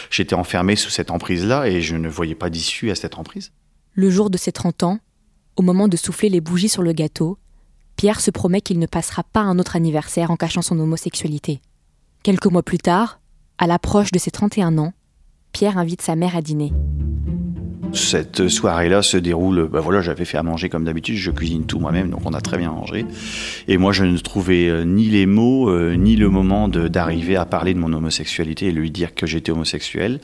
j'étais 0.09 0.35
enfermé 0.35 0.75
sous 0.75 0.89
cette 0.89 1.11
emprise-là 1.11 1.67
et 1.67 1.81
je 1.81 1.95
ne 1.95 2.09
voyais 2.09 2.35
pas 2.35 2.49
d'issue 2.49 2.91
à 2.91 2.95
cette 2.95 3.17
emprise. 3.17 3.51
Le 3.93 4.09
jour 4.09 4.29
de 4.29 4.37
ses 4.37 4.51
30 4.51 4.83
ans, 4.83 4.99
au 5.61 5.63
moment 5.63 5.87
de 5.87 5.95
souffler 5.95 6.27
les 6.29 6.41
bougies 6.41 6.69
sur 6.69 6.81
le 6.81 6.91
gâteau, 6.91 7.37
Pierre 7.95 8.19
se 8.19 8.31
promet 8.31 8.61
qu'il 8.61 8.79
ne 8.79 8.87
passera 8.87 9.21
pas 9.23 9.41
un 9.41 9.59
autre 9.59 9.75
anniversaire 9.75 10.31
en 10.31 10.35
cachant 10.35 10.63
son 10.63 10.79
homosexualité. 10.79 11.61
Quelques 12.23 12.47
mois 12.47 12.63
plus 12.63 12.79
tard, 12.79 13.19
à 13.59 13.67
l'approche 13.67 14.11
de 14.11 14.17
ses 14.17 14.31
31 14.31 14.79
ans, 14.79 14.93
Pierre 15.51 15.77
invite 15.77 16.01
sa 16.01 16.15
mère 16.15 16.35
à 16.35 16.41
dîner. 16.41 16.73
Cette 17.93 18.47
soirée-là 18.47 19.01
se 19.01 19.17
déroule, 19.17 19.67
ben 19.71 19.79
voilà, 19.79 20.01
j'avais 20.01 20.25
fait 20.25 20.37
à 20.37 20.43
manger 20.43 20.69
comme 20.69 20.85
d'habitude, 20.85 21.15
je 21.15 21.31
cuisine 21.31 21.65
tout 21.65 21.79
moi-même, 21.79 22.09
donc 22.09 22.21
on 22.25 22.33
a 22.33 22.41
très 22.41 22.57
bien 22.57 22.71
mangé. 22.71 23.05
Et 23.67 23.77
moi, 23.77 23.91
je 23.91 24.03
ne 24.03 24.17
trouvais 24.17 24.67
euh, 24.67 24.83
ni 24.83 25.05
les 25.05 25.25
mots, 25.25 25.69
euh, 25.69 25.95
ni 25.95 26.15
le 26.15 26.29
moment 26.29 26.67
d'arriver 26.67 27.35
à 27.35 27.45
parler 27.45 27.73
de 27.73 27.79
mon 27.79 27.91
homosexualité 27.91 28.67
et 28.67 28.71
lui 28.71 28.91
dire 28.91 29.13
que 29.13 29.27
j'étais 29.27 29.51
homosexuel. 29.51 30.19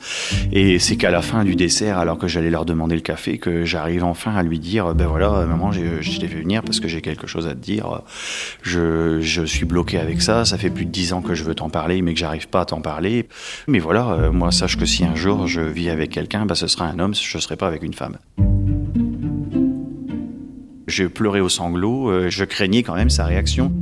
Et 0.52 0.78
c'est 0.78 0.96
qu'à 0.96 1.10
la 1.10 1.22
fin 1.22 1.44
du 1.44 1.56
dessert, 1.56 1.98
alors 1.98 2.18
que 2.18 2.26
j'allais 2.28 2.50
leur 2.50 2.64
demander 2.64 2.94
le 2.94 3.00
café, 3.00 3.38
que 3.38 3.64
j'arrive 3.64 4.04
enfin 4.04 4.34
à 4.34 4.42
lui 4.42 4.58
dire, 4.58 4.94
ben 4.94 5.06
voilà, 5.06 5.44
maman, 5.46 5.72
je 5.72 6.18
t'ai 6.18 6.28
fait 6.28 6.40
venir 6.40 6.62
parce 6.62 6.80
que 6.80 6.88
j'ai 6.88 7.00
quelque 7.00 7.26
chose 7.26 7.46
à 7.46 7.54
te 7.54 7.60
dire. 7.60 8.02
Je, 8.62 9.20
je, 9.20 9.42
suis 9.44 9.64
bloqué 9.64 9.98
avec 9.98 10.22
ça, 10.22 10.44
ça 10.44 10.58
fait 10.58 10.70
plus 10.70 10.84
de 10.84 10.90
dix 10.90 11.12
ans 11.12 11.22
que 11.22 11.34
je 11.34 11.44
veux 11.44 11.54
t'en 11.54 11.70
parler, 11.70 12.02
mais 12.02 12.14
que 12.14 12.20
j'arrive 12.20 12.48
pas 12.48 12.62
à 12.62 12.64
t'en 12.64 12.80
parler. 12.80 13.28
Mais 13.66 13.78
voilà, 13.78 14.12
euh, 14.12 14.32
moi, 14.32 14.50
sache 14.52 14.76
que 14.76 14.86
si 14.86 15.04
un 15.04 15.14
jour 15.14 15.46
je 15.46 15.60
vis 15.60 15.90
avec 15.90 16.10
quelqu'un, 16.10 16.46
ben, 16.46 16.54
ce 16.54 16.66
sera 16.66 16.86
un 16.86 16.98
homme, 16.98 17.14
je 17.14 17.38
serai 17.38 17.56
pas 17.58 17.66
avec 17.66 17.82
une 17.82 17.92
femme. 17.92 18.16
J'ai 20.86 21.10
pleuré 21.10 21.42
au 21.42 21.50
sanglot, 21.50 22.08
euh, 22.08 22.30
je 22.30 22.44
craignais 22.44 22.82
quand 22.82 22.94
même 22.94 23.10
sa 23.10 23.26
réaction. 23.26 23.72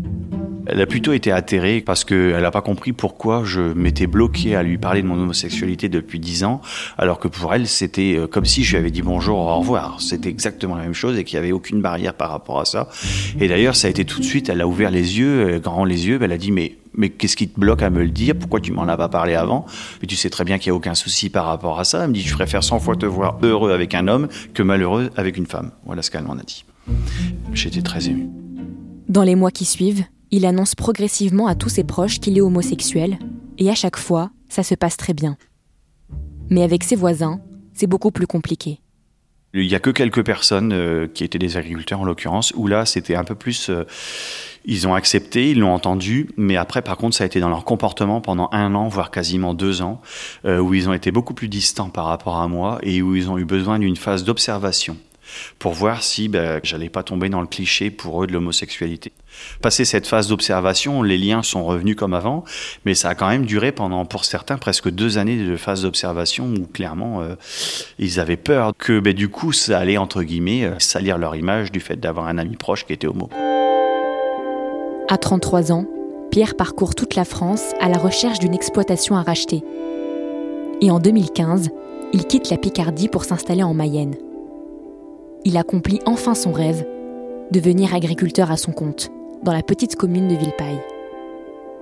Elle 0.67 0.81
a 0.81 0.87
plutôt 0.87 1.13
été 1.13 1.33
atterrée 1.33 1.81
parce 1.81 2.05
qu'elle 2.05 2.41
n'a 2.41 2.51
pas 2.51 2.63
compris 2.63 2.93
pourquoi 2.93 3.45
je 3.45 3.61
m'étais 3.61 4.07
bloqué 4.07 4.57
à 4.57 4.63
lui 4.63 4.79
parler 4.79 5.03
de 5.03 5.07
mon 5.07 5.15
homosexualité 5.15 5.89
depuis 5.89 6.19
dix 6.19 6.45
ans, 6.45 6.61
alors 6.99 7.19
que 7.19 7.29
pour 7.29 7.55
elle, 7.55 7.67
c'était 7.67 8.17
euh, 8.17 8.27
comme 8.27 8.45
si 8.45 8.65
je 8.65 8.73
lui 8.73 8.79
avais 8.79 8.91
dit 8.91 9.03
bonjour, 9.03 9.39
au 9.39 9.59
revoir. 9.59 10.01
C'était 10.01 10.29
exactement 10.29 10.75
la 10.75 10.83
même 10.83 10.95
chose 10.95 11.19
et 11.19 11.25
qu'il 11.25 11.39
n'y 11.39 11.45
avait 11.45 11.53
aucune 11.53 11.81
barrière 11.81 12.15
par 12.15 12.31
rapport 12.31 12.61
à 12.61 12.65
ça. 12.65 12.89
Et 13.41 13.49
d'ailleurs, 13.49 13.77
ça 13.77 13.87
a 13.87 13.91
été 13.91 14.05
tout 14.05 14.21
de 14.21 14.25
suite, 14.25 14.49
elle 14.49 14.61
a 14.61 14.67
ouvert 14.67 14.91
les 14.91 15.19
yeux, 15.19 15.55
euh, 15.55 15.59
grand 15.59 15.85
les 15.85 16.07
yeux, 16.07 16.19
elle 16.21 16.33
a 16.33 16.39
dit 16.39 16.53
mais 16.53 16.77
mais 16.97 17.11
qu'est-ce 17.11 17.37
qui 17.37 17.49
te 17.49 17.61
bloque 17.61 17.83
à 17.83 17.91
me 17.91 18.03
le 18.03 18.09
dire? 18.09 18.35
Pourquoi 18.35 18.59
tu 18.59 18.73
m'en 18.73 18.89
as 18.89 18.97
pas 18.97 19.09
parlé 19.09 19.35
avant? 19.35 19.67
Mais 20.01 20.07
tu 20.07 20.17
sais 20.17 20.31
très 20.31 20.45
bien 20.45 20.59
qu'il 20.59 20.73
n'y 20.73 20.75
a 20.75 20.77
aucun 20.77 20.95
souci 20.95 21.29
par 21.29 21.45
rapport 21.45 21.79
à 21.79 21.85
ça. 21.85 22.03
Elle 22.03 22.09
me 22.09 22.15
dit, 22.15 22.23
je 22.23 22.33
préfère 22.33 22.65
100 22.65 22.81
fois 22.81 22.97
te 22.97 23.05
voir 23.05 23.39
heureux 23.43 23.71
avec 23.71 23.95
un 23.95 24.09
homme 24.09 24.29
que 24.55 24.63
malheureux 24.63 25.11
avec 25.15 25.37
une 25.37 25.47
femme. 25.47 25.73
Voilà 25.85 26.01
ce 26.01 26.11
qu'elle 26.11 26.25
m'en 26.25 26.39
a 26.39 26.43
dit. 26.43 26.65
J'étais 27.53 27.83
très 27.83 28.09
ému. 28.09 28.29
Dans 29.09 29.25
les 29.25 29.35
mois 29.35 29.51
qui 29.51 29.67
suivent, 29.67 30.05
il 30.31 30.47
annonce 30.47 30.75
progressivement 30.75 31.47
à 31.47 31.55
tous 31.55 31.69
ses 31.69 31.85
proches 31.85 32.21
qu'il 32.21 32.37
est 32.37 32.41
homosexuel, 32.43 33.19
et 33.59 33.71
à 33.71 33.75
chaque 33.75 33.97
fois, 33.97 34.31
ça 34.49 34.63
se 34.63 34.75
passe 34.75 34.97
très 34.97 35.15
bien. 35.15 35.37
Mais 36.51 36.63
avec 36.63 36.85
ses 36.85 36.97
voisins, 36.97 37.41
c'est 37.75 37.87
beaucoup 37.87 38.11
plus 38.11 38.27
compliqué. 38.27 38.81
Il 39.55 39.67
n'y 39.67 39.75
a 39.75 39.81
que 39.81 39.91
quelques 39.91 40.25
personnes 40.25 40.73
euh, 40.73 41.07
qui 41.07 41.25
étaient 41.25 41.39
des 41.39 41.57
agriculteurs 41.57 42.01
en 42.01 42.05
l'occurrence, 42.05 42.53
où 42.57 42.67
là 42.67 42.85
c'était 42.85 43.15
un 43.15 43.25
peu 43.25 43.35
plus... 43.35 43.71
Euh, 43.71 43.85
ils 44.69 44.89
ont 44.89 44.95
accepté, 44.95 45.53
ils 45.53 45.61
l'ont 45.61 45.73
entendu, 45.73 46.29
mais 46.37 46.57
après 46.57 46.83
par 46.83 46.97
contre 46.97 47.17
ça 47.17 47.25
a 47.25 47.27
été 47.27 47.39
dans 47.39 47.49
leur 47.49 47.65
comportement 47.65 48.21
pendant 48.21 48.49
un 48.53 48.75
an, 48.75 48.89
voire 48.89 49.13
quasiment 49.13 49.55
deux 49.55 49.81
ans, 49.81 50.03
euh, 50.45 50.59
où 50.59 50.75
ils 50.75 50.89
ont 50.89 50.93
été 50.93 51.13
beaucoup 51.13 51.35
plus 51.35 51.49
distants 51.49 51.89
par 51.89 52.07
rapport 52.07 52.37
à 52.37 52.49
moi 52.49 52.79
et 52.83 53.01
où 53.01 53.15
ils 53.15 53.31
ont 53.31 53.39
eu 53.39 53.45
besoin 53.45 53.79
d'une 53.79 53.97
phase 53.97 54.25
d'observation 54.25 54.97
pour 55.59 55.73
voir 55.73 56.03
si 56.03 56.29
ben, 56.29 56.61
j'allais 56.63 56.89
pas 56.89 57.03
tomber 57.03 57.29
dans 57.29 57.41
le 57.41 57.47
cliché 57.47 57.91
pour 57.91 58.23
eux 58.23 58.27
de 58.27 58.33
l'homosexualité. 58.33 59.13
Passé 59.61 59.85
cette 59.85 60.07
phase 60.07 60.29
d'observation, 60.29 61.03
les 61.03 61.19
liens 61.19 61.43
sont 61.43 61.65
revenus 61.65 61.97
comme 61.97 62.15
avant, 62.15 62.45
mais 62.85 62.95
ça 62.95 63.11
a 63.11 63.15
quand 63.15 63.29
même 63.29 63.47
duré 63.47 63.73
pendant, 63.73 64.05
pour 64.05 64.25
certains, 64.25 64.59
presque 64.59 64.91
deux 64.91 65.19
années 65.19 65.37
de 65.37 65.57
phase 65.57 65.83
d'observation 65.83 66.47
où 66.47 66.67
clairement 66.67 67.23
euh, 67.23 67.35
ils 67.99 68.21
avaient 68.21 68.37
peur 68.37 68.73
que 68.77 69.01
ben, 69.01 69.13
du 69.13 69.29
coup 69.29 69.53
ça 69.53 69.79
allait 69.79 69.99
entre 69.99 70.23
guillemets 70.23 70.65
euh, 70.65 70.79
salir 70.79 71.19
leur 71.19 71.37
image 71.37 71.73
du 71.73 71.81
fait 71.81 71.97
d'avoir 71.97 72.27
un 72.27 72.39
ami 72.39 72.57
proche 72.57 72.87
qui 72.87 72.93
était 72.93 73.07
homo. 73.07 73.29
À 75.09 75.19
33 75.19 75.73
ans, 75.73 75.87
Pierre 76.31 76.57
parcourt 76.57 76.95
toute 76.95 77.15
la 77.15 77.25
France 77.25 77.63
à 77.81 77.89
la 77.89 77.99
recherche 77.99 78.41
d'une 78.41 78.55
exploitation 78.55 79.17
à 79.17 79.23
racheter. 79.23 79.63
Et 80.81 80.91
en 80.91 80.99
2015, 80.99 81.71
il 82.13 82.27
quitte 82.27 82.51
la 82.51 82.57
Picardie 82.57 83.09
pour 83.09 83.25
s'installer 83.25 83.63
en 83.63 83.73
Mayenne 83.73 84.17
il 85.47 85.57
accomplit 85.57 86.01
enfin 86.07 86.35
son 86.35 86.51
rêve, 86.51 86.85
devenir 87.53 87.95
agriculteur 87.95 88.51
à 88.51 88.57
son 88.57 88.73
compte, 88.73 89.11
dans 89.45 89.53
la 89.53 89.63
petite 89.63 89.95
commune 89.95 90.27
de 90.27 90.35
Villepaille. 90.35 90.81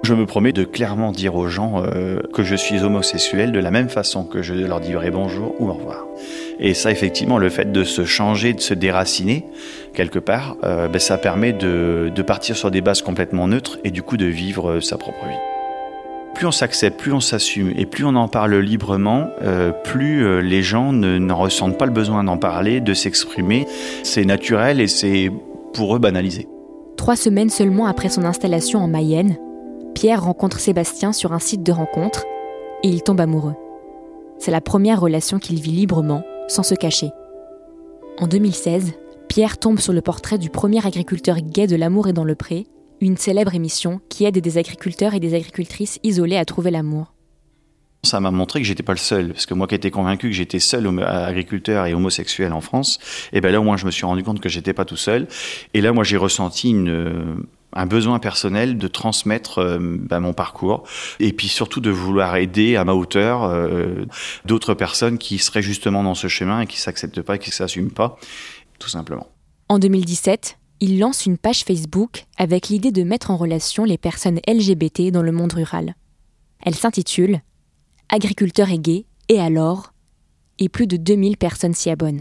Je 0.03 0.13
me 0.13 0.27
promets 0.27 0.53
de 0.53 0.65
clairement 0.65 1.13
dire 1.13 1.35
aux 1.35 1.49
gens 1.49 1.83
euh, 1.83 2.19
que 2.35 2.43
je 2.43 2.55
suis 2.55 2.83
homosexuel 2.83 3.53
de 3.53 3.59
la 3.59 3.71
même 3.71 3.89
façon 3.89 4.25
que 4.25 4.43
je 4.43 4.53
leur 4.53 4.81
dirai 4.81 5.11
bonjour 5.11 5.55
ou 5.61 5.71
au 5.71 5.73
revoir. 5.73 6.05
Et 6.61 6.75
ça, 6.75 6.91
effectivement, 6.91 7.39
le 7.39 7.49
fait 7.49 7.73
de 7.73 7.85
se 7.85 8.05
changer, 8.05 8.53
de 8.53 8.61
se 8.61 8.75
déraciner 8.75 9.47
quelque 9.95 10.19
part, 10.19 10.59
euh, 10.63 10.87
ben, 10.89 10.99
ça 10.99 11.17
permet 11.17 11.55
de, 11.55 12.13
partir 12.27 12.59
sur 12.59 12.71
des 12.71 12.83
bases 12.83 13.01
complètement 13.01 13.49
neutres 13.49 13.79
et 13.83 13.91
du 13.91 14.03
coup 14.03 14.19
de 14.19 14.27
vivre 14.27 14.73
euh, 14.73 14.81
sa 14.83 14.99
propre 14.99 15.25
vie 15.25 15.64
plus 16.45 16.49
on 16.49 16.53
s'accepte, 16.53 17.01
plus 17.01 17.13
on 17.15 17.21
s'assume 17.21 17.73
et 17.75 17.87
plus 17.87 18.05
on 18.05 18.15
en 18.17 18.29
parle 18.29 18.57
librement, 18.57 19.31
euh, 19.41 19.73
plus 19.73 20.27
euh, 20.27 20.43
les 20.43 20.61
gens 20.61 20.93
n'en 20.93 21.39
ressentent 21.39 21.79
pas 21.79 21.87
le 21.87 21.91
besoin 21.91 22.23
d'en 22.23 22.37
parler, 22.37 22.83
de 22.83 22.93
s'exprimer. 22.93 23.67
C'est 24.03 24.27
naturel 24.27 24.79
et 24.79 24.87
c'est 24.87 25.33
pour 25.73 25.97
eux 25.97 25.99
banalisé. 25.99 26.47
Trois 26.99 27.17
semaines 27.17 27.49
seulement 27.49 27.87
après 27.87 28.11
son 28.11 28.27
installation 28.27 28.81
en 28.81 28.89
Mayenne, 28.89 29.39
Pierre 29.95 30.23
rencontre 30.23 30.61
Sébastien 30.61 31.15
sur 31.15 31.33
un 31.33 31.39
site 31.39 31.63
de 31.63 31.73
rencontre 31.73 32.27
et 32.83 32.89
il 32.89 33.03
tombe 33.03 33.23
amoureux. 33.23 33.55
C'est 34.39 34.51
la 34.51 34.61
première 34.61 35.01
relation 35.01 35.39
qu'il 35.39 35.59
vit 35.61 35.73
librement, 35.73 36.25
sans 36.49 36.63
se 36.63 36.75
cacher. 36.75 37.09
En 38.19 38.27
2016, 38.27 38.93
Pierre 39.31 39.57
tombe 39.57 39.79
sur 39.79 39.95
le 39.95 40.03
portrait 40.03 40.37
du 40.37 40.51
premier 40.51 40.87
agriculteur 40.87 41.41
gay 41.41 41.67
de 41.67 41.77
l'amour 41.77 42.09
et 42.09 42.13
dans 42.13 42.23
le 42.25 42.35
pré, 42.35 42.67
une 43.01 43.17
célèbre 43.17 43.55
émission 43.55 44.01
qui 44.09 44.25
aide 44.25 44.39
des 44.39 44.59
agriculteurs 44.59 45.15
et 45.15 45.21
des 45.21 45.35
agricultrices 45.35 45.99
isolés 46.03 46.37
à 46.37 46.45
trouver 46.45 46.71
l'amour. 46.71 47.15
Ça 48.03 48.21
m'a 48.21 48.31
montré 48.31 48.61
que 48.61 48.67
j'étais 48.67 48.83
pas 48.83 48.93
le 48.93 48.99
seul, 48.99 49.33
parce 49.33 49.47
que 49.47 49.55
moi 49.55 49.67
qui 49.67 49.75
étais 49.75 49.91
convaincu 49.91 50.29
que 50.29 50.35
j'étais 50.35 50.61
seul 50.61 50.87
agriculteur 51.03 51.87
et 51.87 51.95
homosexuel 51.95 52.53
en 52.53 52.61
France, 52.61 52.99
et 53.33 53.41
ben 53.41 53.51
là 53.51 53.61
au 53.61 53.65
moins 53.65 53.79
je 53.79 53.87
me 53.87 53.91
suis 53.91 54.05
rendu 54.05 54.23
compte 54.23 54.41
que 54.41 54.49
j'étais 54.51 54.75
pas 54.75 54.85
tout 54.85 54.97
seul. 54.97 55.27
Et 55.73 55.81
là 55.81 55.93
moi 55.93 56.05
j'ai 56.05 56.19
ressenti 56.19 56.71
une, 56.71 56.91
euh, 56.91 57.35
un 57.75 57.87
besoin 57.87 58.19
personnel 58.19 58.79
de 58.79 58.89
transmettre 58.89 59.59
euh, 59.59 59.79
ben, 59.81 60.21
mon 60.21 60.33
parcours 60.33 60.85
et 61.19 61.33
puis 61.33 61.49
surtout 61.49 61.81
de 61.81 61.91
vouloir 61.91 62.37
aider 62.37 62.77
à 62.77 62.85
ma 62.85 62.93
hauteur 62.93 63.45
euh, 63.45 64.07
d'autres 64.45 64.75
personnes 64.75 65.19
qui 65.19 65.39
seraient 65.39 65.63
justement 65.63 66.03
dans 66.03 66.15
ce 66.15 66.29
chemin 66.29 66.61
et 66.61 66.67
qui 66.67 66.81
s'acceptent 66.81 67.23
pas 67.23 67.37
et 67.37 67.39
qui 67.39 67.51
s'assument 67.51 67.91
pas, 67.91 68.19
tout 68.79 68.89
simplement. 68.89 69.29
En 69.69 69.79
2017, 69.79 70.59
il 70.85 70.99
lance 70.99 71.25
une 71.25 71.39
page 71.39 71.65
Facebook 71.65 72.27
avec 72.37 72.69
l'idée 72.69 72.93
de 72.93 73.05
mettre 73.05 73.31
en 73.31 73.39
relation 73.39 73.85
les 73.85 73.97
personnes 73.97 74.39
LGBT 74.47 75.11
dans 75.11 75.23
le 75.23 75.33
monde 75.33 75.55
rural. 75.55 75.95
Elle 76.61 76.75
s'intitule 76.75 77.41
Agriculteurs 78.11 78.69
et 78.69 78.79
gays, 78.79 79.07
et 79.31 79.41
alors? 79.41 79.95
Et 80.59 80.69
plus 80.69 80.87
de 80.87 80.99
2000 80.99 81.39
personnes 81.39 81.73
s'y 81.73 81.89
abonnent. 81.89 82.21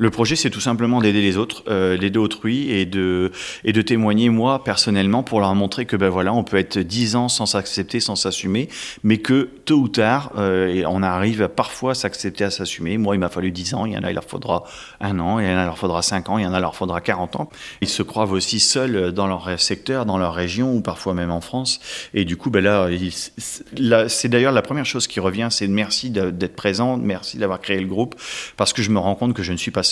Le 0.00 0.10
projet, 0.10 0.36
c'est 0.36 0.50
tout 0.50 0.60
simplement 0.60 1.00
d'aider 1.00 1.20
les 1.20 1.36
autres, 1.36 1.64
euh, 1.66 1.98
d'aider 1.98 2.20
autrui 2.20 2.70
et 2.70 2.86
de, 2.86 3.32
et 3.64 3.72
de 3.72 3.82
témoigner, 3.82 4.28
moi, 4.28 4.62
personnellement, 4.62 5.24
pour 5.24 5.40
leur 5.40 5.52
montrer 5.56 5.86
que, 5.86 5.96
ben 5.96 6.08
voilà, 6.08 6.32
on 6.32 6.44
peut 6.44 6.56
être 6.56 6.78
dix 6.78 7.16
ans 7.16 7.28
sans 7.28 7.46
s'accepter, 7.46 7.98
sans 7.98 8.14
s'assumer, 8.14 8.68
mais 9.02 9.18
que 9.18 9.48
tôt 9.64 9.78
ou 9.78 9.88
tard, 9.88 10.30
euh, 10.38 10.84
on 10.86 11.02
arrive 11.02 11.48
parfois 11.48 11.90
à 11.90 11.94
s'accepter, 11.94 12.44
à 12.44 12.50
s'assumer. 12.50 12.96
Moi, 12.96 13.16
il 13.16 13.18
m'a 13.18 13.28
fallu 13.28 13.50
dix 13.50 13.74
ans, 13.74 13.86
il 13.86 13.94
y 13.94 13.98
en 13.98 14.04
a, 14.04 14.12
il 14.12 14.14
leur 14.14 14.22
faudra 14.22 14.62
un 15.00 15.18
an, 15.18 15.40
il 15.40 15.46
y 15.46 15.48
en 15.48 15.56
a, 15.56 15.62
il 15.62 15.66
leur 15.66 15.78
faudra 15.78 16.00
cinq 16.02 16.28
ans, 16.28 16.38
il 16.38 16.44
y 16.44 16.46
en 16.46 16.52
a, 16.52 16.58
il 16.58 16.62
leur 16.62 16.76
faudra 16.76 17.00
quarante 17.00 17.34
ans. 17.34 17.50
Ils 17.80 17.88
se 17.88 18.04
croient 18.04 18.30
aussi 18.30 18.60
seuls 18.60 19.10
dans 19.10 19.26
leur 19.26 19.60
secteur, 19.60 20.06
dans 20.06 20.16
leur 20.16 20.32
région, 20.32 20.76
ou 20.76 20.80
parfois 20.80 21.14
même 21.14 21.32
en 21.32 21.40
France. 21.40 21.80
Et 22.14 22.24
du 22.24 22.36
coup, 22.36 22.50
ben 22.50 22.62
là 22.62 24.08
c'est 24.08 24.28
d'ailleurs 24.28 24.52
la 24.52 24.62
première 24.62 24.86
chose 24.86 25.08
qui 25.08 25.18
revient, 25.18 25.48
c'est 25.50 25.66
merci 25.66 26.10
d'être 26.10 26.54
présent, 26.54 26.96
merci 26.96 27.36
d'avoir 27.36 27.60
créé 27.60 27.80
le 27.80 27.88
groupe, 27.88 28.14
parce 28.56 28.72
que 28.72 28.80
je 28.80 28.90
me 28.90 29.00
rends 29.00 29.16
compte 29.16 29.34
que 29.34 29.42
je 29.42 29.50
ne 29.50 29.56
suis 29.56 29.72
pas 29.72 29.82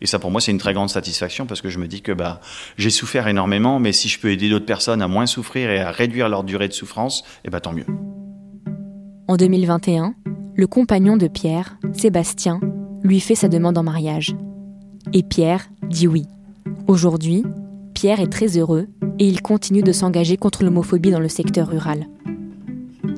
Et 0.00 0.06
ça, 0.06 0.18
pour 0.18 0.30
moi, 0.30 0.40
c'est 0.40 0.52
une 0.52 0.58
très 0.58 0.74
grande 0.74 0.90
satisfaction 0.90 1.46
parce 1.46 1.60
que 1.60 1.68
je 1.68 1.78
me 1.78 1.86
dis 1.86 2.02
que 2.02 2.12
bah, 2.12 2.40
j'ai 2.76 2.90
souffert 2.90 3.28
énormément, 3.28 3.78
mais 3.80 3.92
si 3.92 4.08
je 4.08 4.18
peux 4.18 4.30
aider 4.30 4.48
d'autres 4.48 4.66
personnes 4.66 5.02
à 5.02 5.08
moins 5.08 5.26
souffrir 5.26 5.70
et 5.70 5.80
à 5.80 5.90
réduire 5.90 6.28
leur 6.28 6.44
durée 6.44 6.68
de 6.68 6.72
souffrance, 6.72 7.24
eh 7.44 7.50
bah, 7.50 7.60
tant 7.60 7.72
mieux. 7.72 7.86
En 9.28 9.36
2021, 9.36 10.14
le 10.54 10.66
compagnon 10.66 11.16
de 11.16 11.28
Pierre, 11.28 11.76
Sébastien, 11.92 12.60
lui 13.02 13.20
fait 13.20 13.34
sa 13.34 13.48
demande 13.48 13.78
en 13.78 13.82
mariage. 13.82 14.34
Et 15.12 15.22
Pierre 15.22 15.68
dit 15.82 16.06
oui. 16.06 16.26
Aujourd'hui, 16.86 17.44
Pierre 17.94 18.20
est 18.20 18.32
très 18.32 18.58
heureux 18.58 18.86
et 19.18 19.26
il 19.26 19.42
continue 19.42 19.82
de 19.82 19.92
s'engager 19.92 20.36
contre 20.36 20.64
l'homophobie 20.64 21.10
dans 21.10 21.20
le 21.20 21.28
secteur 21.28 21.68
rural. 21.68 22.06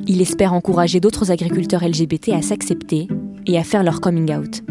Il 0.06 0.20
espère 0.20 0.52
encourager 0.52 1.00
d'autres 1.00 1.30
agriculteurs 1.30 1.86
LGBT 1.86 2.30
à 2.30 2.42
s'accepter 2.42 3.08
et 3.46 3.58
à 3.58 3.64
faire 3.64 3.82
leur 3.82 4.00
coming 4.00 4.34
out. 4.34 4.62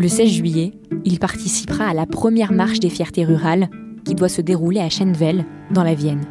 Le 0.00 0.08
16 0.08 0.30
juillet, 0.30 0.72
il 1.04 1.18
participera 1.18 1.84
à 1.84 1.92
la 1.92 2.06
première 2.06 2.52
marche 2.52 2.80
des 2.80 2.88
fiertés 2.88 3.26
rurales 3.26 3.68
qui 4.06 4.14
doit 4.14 4.30
se 4.30 4.40
dérouler 4.40 4.80
à 4.80 4.88
Schenvel, 4.88 5.44
dans 5.70 5.84
la 5.84 5.92
Vienne. 5.92 6.22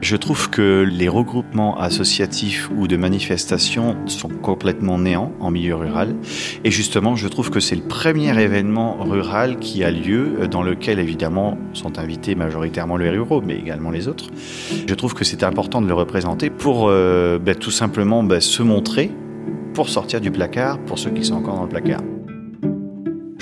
Je 0.00 0.16
trouve 0.16 0.48
que 0.48 0.88
les 0.90 1.10
regroupements 1.10 1.78
associatifs 1.78 2.70
ou 2.74 2.88
de 2.88 2.96
manifestations 2.96 3.96
sont 4.06 4.30
complètement 4.30 4.98
néants 4.98 5.30
en 5.40 5.50
milieu 5.50 5.74
rural. 5.74 6.16
Et 6.64 6.70
justement, 6.70 7.16
je 7.16 7.28
trouve 7.28 7.50
que 7.50 7.60
c'est 7.60 7.76
le 7.76 7.82
premier 7.82 8.30
événement 8.40 8.96
rural 9.04 9.58
qui 9.58 9.84
a 9.84 9.90
lieu, 9.90 10.48
dans 10.50 10.62
lequel 10.62 10.98
évidemment 10.98 11.58
sont 11.74 11.98
invités 11.98 12.34
majoritairement 12.34 12.96
les 12.96 13.10
ruraux, 13.10 13.42
mais 13.42 13.58
également 13.58 13.90
les 13.90 14.08
autres. 14.08 14.30
Je 14.88 14.94
trouve 14.94 15.12
que 15.12 15.24
c'est 15.24 15.42
important 15.42 15.82
de 15.82 15.86
le 15.86 15.92
représenter 15.92 16.48
pour 16.48 16.86
euh, 16.88 17.38
ben, 17.38 17.56
tout 17.56 17.70
simplement 17.70 18.22
ben, 18.22 18.40
se 18.40 18.62
montrer, 18.62 19.10
pour 19.74 19.90
sortir 19.90 20.22
du 20.22 20.30
placard, 20.30 20.78
pour 20.78 20.98
ceux 20.98 21.10
qui 21.10 21.26
sont 21.26 21.34
encore 21.34 21.56
dans 21.56 21.64
le 21.64 21.68
placard. 21.68 22.00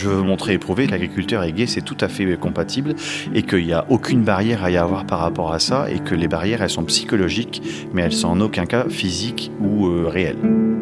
Je 0.05 0.11
veux 0.11 0.21
montrer 0.21 0.53
et 0.53 0.59
prouver 0.59 0.85
que 0.85 0.91
l'agriculteur 0.91 1.43
est 1.45 1.53
gay, 1.53 1.67
c'est 1.67 1.81
tout 1.81 1.97
à 1.99 2.09
fait 2.09 2.37
compatible 2.37 2.95
et 3.35 3.43
qu'il 3.43 3.65
n'y 3.65 3.73
a 3.73 3.87
aucune 3.89 4.23
barrière 4.23 4.63
à 4.63 4.71
y 4.71 4.77
avoir 4.77 5.07
par 5.07 5.21
rapport 5.21 5.55
à 5.55 5.59
ça 5.59 5.91
et 5.91 5.99
que 5.99 6.15
les 6.15 6.29
barrières, 6.29 6.61
elles 6.61 6.69
sont 6.69 6.85
psychologiques, 6.85 7.63
mais 7.95 8.03
elles 8.03 8.13
sont 8.13 8.29
en 8.29 8.41
aucun 8.43 8.67
cas 8.67 8.85
physiques 8.91 9.51
ou 9.63 9.87
euh, 9.87 10.07
réelles. 10.07 10.74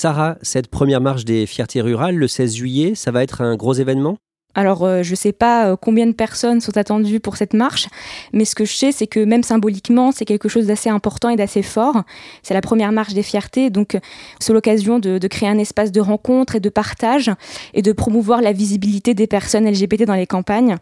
Sarah, 0.00 0.38
cette 0.40 0.68
première 0.68 1.02
marche 1.02 1.26
des 1.26 1.44
fiertés 1.44 1.82
rurales, 1.82 2.16
le 2.16 2.26
16 2.26 2.54
juillet, 2.54 2.94
ça 2.94 3.10
va 3.10 3.22
être 3.22 3.42
un 3.42 3.54
gros 3.54 3.74
événement? 3.74 4.16
Alors, 4.54 4.84
euh, 4.84 5.02
je 5.02 5.12
ne 5.12 5.16
sais 5.16 5.32
pas 5.32 5.68
euh, 5.68 5.76
combien 5.76 6.06
de 6.06 6.12
personnes 6.12 6.60
sont 6.60 6.76
attendues 6.76 7.20
pour 7.20 7.36
cette 7.36 7.54
marche, 7.54 7.86
mais 8.32 8.44
ce 8.44 8.56
que 8.56 8.64
je 8.64 8.72
sais, 8.72 8.90
c'est 8.92 9.06
que 9.06 9.20
même 9.20 9.44
symboliquement, 9.44 10.10
c'est 10.10 10.24
quelque 10.24 10.48
chose 10.48 10.66
d'assez 10.66 10.90
important 10.90 11.28
et 11.28 11.36
d'assez 11.36 11.62
fort. 11.62 12.02
C'est 12.42 12.54
la 12.54 12.60
première 12.60 12.90
marche 12.90 13.14
des 13.14 13.22
fiertés, 13.22 13.70
donc 13.70 13.96
c'est 14.40 14.52
l'occasion 14.52 14.98
de, 14.98 15.18
créer 15.28 15.48
un 15.48 15.58
espace 15.58 15.92
de 15.92 16.00
rencontre 16.00 16.56
et 16.56 16.60
de 16.60 16.68
partage 16.68 17.30
et 17.74 17.82
de 17.82 17.92
promouvoir 17.92 18.42
la 18.42 18.52
visibilité 18.52 19.14
des 19.14 19.28
personnes 19.28 19.70
LGBT 19.70 20.02
dans 20.04 20.14
les 20.14 20.26
campagnes. 20.26 20.76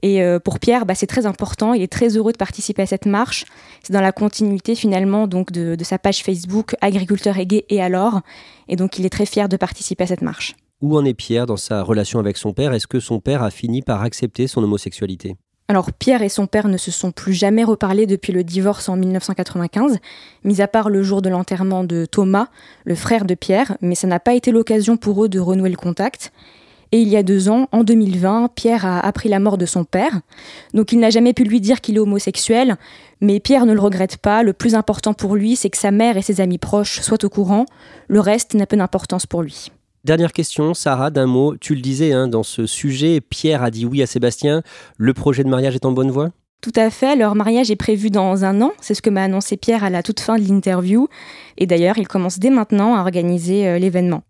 Et 0.00 0.22
euh, 0.22 0.38
pour 0.38 0.58
Pierre, 0.58 0.86
bah, 0.86 0.94
c'est 0.94 1.06
très 1.06 1.26
important. 1.26 1.74
Il 1.74 1.82
est 1.82 1.92
très 1.92 2.16
heureux 2.16 2.32
de 2.32 2.38
participer 2.38 2.82
à 2.82 2.86
cette 2.86 3.04
marche. 3.04 3.44
C'est 3.82 3.92
dans 3.92 4.00
la 4.00 4.12
continuité 4.12 4.74
finalement 4.74 5.26
donc 5.26 5.52
de, 5.52 5.74
de 5.74 5.84
sa 5.84 5.98
page 5.98 6.22
Facebook 6.22 6.74
Agriculteur 6.80 7.36
et 7.36 7.44
gay 7.44 7.66
et 7.68 7.82
alors. 7.82 8.22
Et 8.68 8.76
donc, 8.76 8.98
il 8.98 9.04
est 9.04 9.10
très 9.10 9.26
fier 9.26 9.48
de 9.48 9.58
participer 9.58 10.04
à 10.04 10.06
cette 10.06 10.22
marche. 10.22 10.54
Où 10.82 10.96
en 10.96 11.04
est 11.04 11.14
Pierre 11.14 11.44
dans 11.44 11.58
sa 11.58 11.82
relation 11.82 12.18
avec 12.20 12.38
son 12.38 12.54
père? 12.54 12.72
Est-ce 12.72 12.86
que 12.86 13.00
son 13.00 13.20
père 13.20 13.42
a 13.42 13.50
fini 13.50 13.82
par 13.82 14.00
accepter 14.02 14.46
son 14.46 14.62
homosexualité? 14.62 15.36
Alors 15.68 15.92
Pierre 15.92 16.22
et 16.22 16.30
son 16.30 16.46
père 16.46 16.68
ne 16.68 16.78
se 16.78 16.90
sont 16.90 17.12
plus 17.12 17.34
jamais 17.34 17.64
reparlés 17.64 18.06
depuis 18.06 18.32
le 18.32 18.42
divorce 18.42 18.88
en 18.88 18.96
1995, 18.96 19.98
mis 20.42 20.62
à 20.62 20.68
part 20.68 20.88
le 20.88 21.02
jour 21.02 21.20
de 21.20 21.28
l'enterrement 21.28 21.84
de 21.84 22.06
Thomas, 22.06 22.48
le 22.84 22.94
frère 22.94 23.26
de 23.26 23.34
Pierre, 23.34 23.76
mais 23.82 23.94
ça 23.94 24.06
n'a 24.06 24.20
pas 24.20 24.34
été 24.34 24.52
l'occasion 24.52 24.96
pour 24.96 25.22
eux 25.22 25.28
de 25.28 25.38
renouer 25.38 25.68
le 25.68 25.76
contact. 25.76 26.32
Et 26.92 27.00
il 27.00 27.08
y 27.08 27.16
a 27.16 27.22
deux 27.22 27.50
ans, 27.50 27.68
en 27.70 27.84
2020, 27.84 28.48
Pierre 28.54 28.84
a 28.84 28.98
appris 28.98 29.28
la 29.28 29.38
mort 29.38 29.58
de 29.58 29.66
son 29.66 29.84
père. 29.84 30.22
Donc 30.74 30.92
il 30.92 30.98
n'a 30.98 31.10
jamais 31.10 31.34
pu 31.34 31.44
lui 31.44 31.60
dire 31.60 31.82
qu'il 31.82 31.96
est 31.96 32.00
homosexuel, 32.00 32.78
mais 33.20 33.38
Pierre 33.38 33.66
ne 33.66 33.74
le 33.74 33.80
regrette 33.80 34.16
pas. 34.16 34.42
Le 34.42 34.54
plus 34.54 34.74
important 34.74 35.12
pour 35.12 35.36
lui, 35.36 35.56
c'est 35.56 35.70
que 35.70 35.78
sa 35.78 35.90
mère 35.90 36.16
et 36.16 36.22
ses 36.22 36.40
amis 36.40 36.58
proches 36.58 37.00
soient 37.00 37.24
au 37.24 37.28
courant. 37.28 37.66
Le 38.08 38.18
reste 38.18 38.54
n'a 38.54 38.66
peu 38.66 38.76
d'importance 38.76 39.26
pour 39.26 39.42
lui. 39.42 39.70
Dernière 40.02 40.32
question, 40.32 40.72
Sarah, 40.72 41.10
d'un 41.10 41.26
mot. 41.26 41.56
Tu 41.60 41.74
le 41.74 41.82
disais, 41.82 42.12
hein, 42.12 42.26
dans 42.26 42.42
ce 42.42 42.64
sujet, 42.64 43.20
Pierre 43.20 43.62
a 43.62 43.70
dit 43.70 43.84
oui 43.84 44.00
à 44.02 44.06
Sébastien. 44.06 44.62
Le 44.96 45.12
projet 45.12 45.44
de 45.44 45.48
mariage 45.48 45.74
est 45.74 45.84
en 45.84 45.92
bonne 45.92 46.10
voie? 46.10 46.30
Tout 46.62 46.72
à 46.76 46.90
fait, 46.90 47.16
leur 47.16 47.34
mariage 47.34 47.70
est 47.70 47.76
prévu 47.76 48.10
dans 48.10 48.44
un 48.44 48.60
an, 48.60 48.72
c'est 48.82 48.92
ce 48.92 49.00
que 49.00 49.08
m'a 49.08 49.22
annoncé 49.22 49.56
Pierre 49.56 49.82
à 49.82 49.88
la 49.88 50.02
toute 50.02 50.20
fin 50.20 50.38
de 50.38 50.46
l'interview, 50.46 51.08
et 51.56 51.66
d'ailleurs 51.66 51.96
il 51.96 52.06
commence 52.06 52.38
dès 52.38 52.50
maintenant 52.50 52.96
à 52.96 53.00
organiser 53.00 53.66
euh, 53.66 53.78
l'événement. 53.78 54.24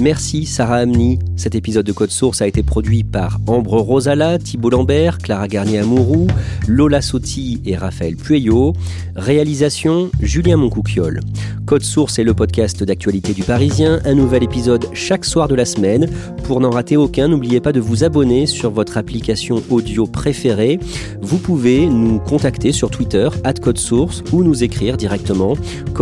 Merci 0.00 0.44
Sarah 0.44 0.76
Amni. 0.76 1.18
Cet 1.36 1.54
épisode 1.54 1.86
de 1.86 1.92
Code 1.92 2.10
Source 2.10 2.42
a 2.42 2.46
été 2.46 2.62
produit 2.62 3.02
par 3.02 3.38
Ambre 3.46 3.78
Rosala, 3.78 4.38
Thibault 4.38 4.70
Lambert, 4.70 5.18
Clara 5.18 5.48
Garnier-Amouroux, 5.48 6.26
Lola 6.68 7.00
Sotti 7.00 7.62
et 7.64 7.76
Raphaël 7.76 8.16
Pueyo. 8.16 8.74
Réalisation 9.14 10.10
Julien 10.20 10.58
Moncouquiole. 10.58 11.20
Code 11.64 11.82
Source 11.82 12.18
est 12.18 12.24
le 12.24 12.34
podcast 12.34 12.84
d'actualité 12.84 13.32
du 13.32 13.42
Parisien. 13.42 14.00
Un 14.04 14.14
nouvel 14.14 14.44
épisode 14.44 14.86
chaque 14.92 15.24
soir 15.24 15.48
de 15.48 15.54
la 15.54 15.64
semaine. 15.64 16.08
Pour 16.44 16.60
n'en 16.60 16.70
rater 16.70 16.96
aucun, 16.96 17.28
n'oubliez 17.28 17.60
pas 17.60 17.72
de 17.72 17.80
vous 17.80 18.04
abonner 18.04 18.46
sur 18.46 18.70
votre 18.70 18.98
application 18.98 19.62
audio 19.70 20.06
préférée. 20.06 20.78
Vous 21.22 21.38
pouvez 21.38 21.86
nous 21.86 22.18
contacter 22.20 22.70
sur 22.70 22.90
Twitter, 22.90 23.28
at 23.44 23.54
Code 23.54 23.78
Source, 23.78 24.22
ou 24.32 24.44
nous 24.44 24.62
écrire 24.62 24.96
directement 24.96 25.54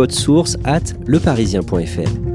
source 0.09 0.57
at 0.65 0.83
leparisien.fr. 1.07 2.34